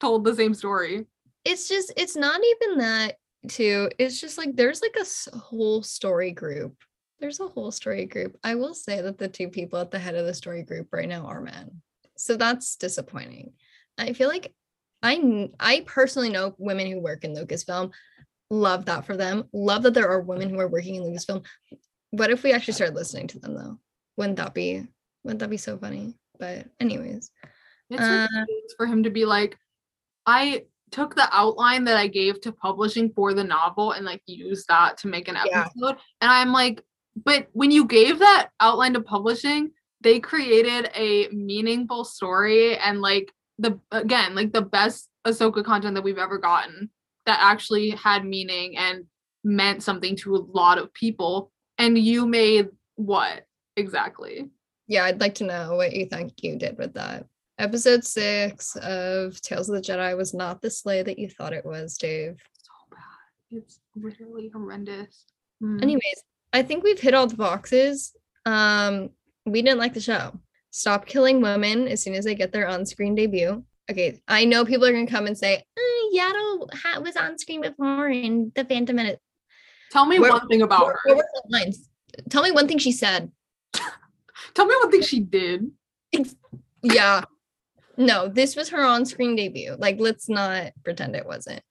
[0.00, 1.06] told the same story.
[1.44, 3.16] it's just it's not even that
[3.48, 6.74] too it's just like there's like a whole story group.
[7.20, 8.36] There's a whole story group.
[8.42, 11.08] I will say that the two people at the head of the story group right
[11.08, 11.82] now are men.
[12.16, 13.52] So that's disappointing.
[13.96, 14.52] I feel like
[15.04, 17.92] i i personally know women who work in lucasfilm.
[18.50, 19.44] Love that for them.
[19.52, 21.44] Love that there are women who are working in lucasfilm
[22.12, 23.78] what if we actually started listening to them though
[24.16, 24.86] wouldn't that be
[25.24, 27.30] wouldn't that be so funny but anyways
[27.90, 28.26] It's Uh,
[28.78, 29.58] for him to be like,
[30.24, 34.66] I took the outline that I gave to publishing for the novel and like used
[34.68, 35.66] that to make an Yeah.
[35.66, 35.98] episode.
[36.22, 36.82] And I'm like,
[37.24, 43.30] but when you gave that outline to publishing, they created a meaningful story and like
[43.58, 46.88] the again, like the best Ahsoka content that we've ever gotten
[47.26, 49.04] that actually had meaning and
[49.44, 51.51] meant something to a lot of people.
[51.82, 53.44] And you made what
[53.76, 54.50] exactly?
[54.92, 57.24] yeah, I'd like to know what you think you did with that.
[57.58, 61.64] Episode six of Tales of the Jedi was not the slay that you thought it
[61.64, 62.36] was, Dave.
[62.58, 63.58] So bad.
[63.58, 65.24] It's literally horrendous.
[65.62, 65.82] Mm.
[65.82, 66.22] Anyways,
[66.52, 68.14] I think we've hit all the boxes.
[68.44, 69.10] Um,
[69.46, 70.38] we didn't like the show.
[70.70, 73.64] Stop killing women as soon as they get their on-screen debut.
[73.90, 78.08] Okay, I know people are gonna come and say, uh, Yaddle was on screen before
[78.08, 79.18] in the Phantom Menace.
[79.92, 81.14] Tell me one thing about What her.
[81.16, 81.88] were the lines?
[82.30, 83.30] Tell me one thing she said.
[84.54, 85.70] Tell me one thing she did.
[86.82, 87.22] yeah
[87.96, 91.62] no this was her on-screen debut like let's not pretend it wasn't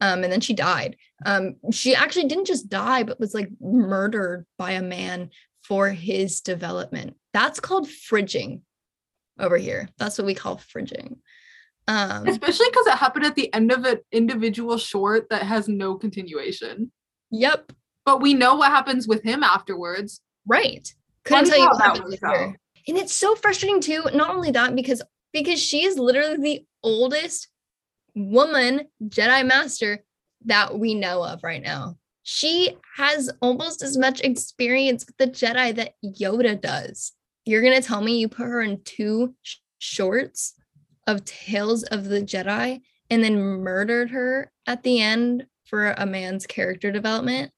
[0.00, 4.44] um and then she died um she actually didn't just die but was like murdered
[4.58, 5.30] by a man
[5.62, 8.60] for his development that's called fridging
[9.40, 11.16] over here that's what we call fridging
[11.86, 15.94] um Especially because it happened at the end of an individual short that has no
[15.96, 16.92] continuation.
[17.30, 17.72] Yep
[18.04, 20.20] But we know what happens with him afterwards.
[20.46, 20.92] right
[21.24, 22.28] couldn't Funny tell you what happened with her.
[22.48, 22.54] out.
[22.86, 25.02] and it's so frustrating too not only that because
[25.32, 27.48] because she is literally the oldest
[28.14, 30.04] woman jedi master
[30.44, 35.74] that we know of right now she has almost as much experience with the jedi
[35.74, 37.12] that yoda does
[37.44, 40.54] you're gonna tell me you put her in two sh- shorts
[41.06, 46.46] of tales of the jedi and then murdered her at the end for a man's
[46.46, 47.52] character development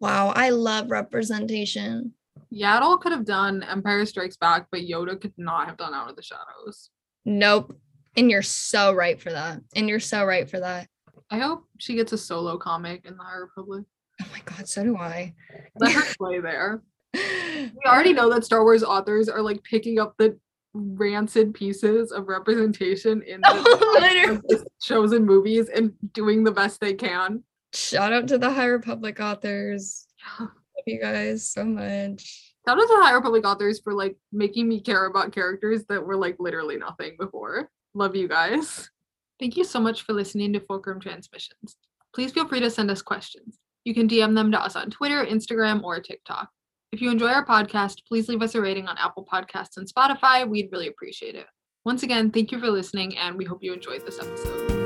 [0.00, 2.12] wow i love representation
[2.52, 6.16] Yaddle could have done Empire Strikes Back, but Yoda could not have done Out of
[6.16, 6.90] the Shadows.
[7.24, 7.76] Nope.
[8.16, 9.60] And you're so right for that.
[9.76, 10.88] And you're so right for that.
[11.30, 13.84] I hope she gets a solo comic in the High Republic.
[14.20, 15.34] Oh my god, so do I.
[15.78, 16.82] Let her play there.
[17.60, 20.38] We already know that Star Wars authors are like picking up the
[20.72, 24.64] rancid pieces of representation in the Literally.
[24.82, 27.42] shows and movies and doing the best they can.
[27.72, 30.06] Shout out to the High Republic authors.
[30.38, 30.50] Love
[30.86, 32.54] you guys so much.
[32.66, 36.04] Shout out to the High Republic authors for like making me care about characters that
[36.04, 37.68] were like literally nothing before.
[37.94, 38.90] Love you guys.
[39.38, 41.76] Thank you so much for listening to Fulcrum Transmissions.
[42.14, 43.58] Please feel free to send us questions.
[43.84, 46.50] You can DM them to us on Twitter, Instagram, or TikTok.
[46.92, 50.48] If you enjoy our podcast, please leave us a rating on Apple Podcasts and Spotify.
[50.48, 51.46] We'd really appreciate it.
[51.84, 54.79] Once again, thank you for listening, and we hope you enjoyed this episode.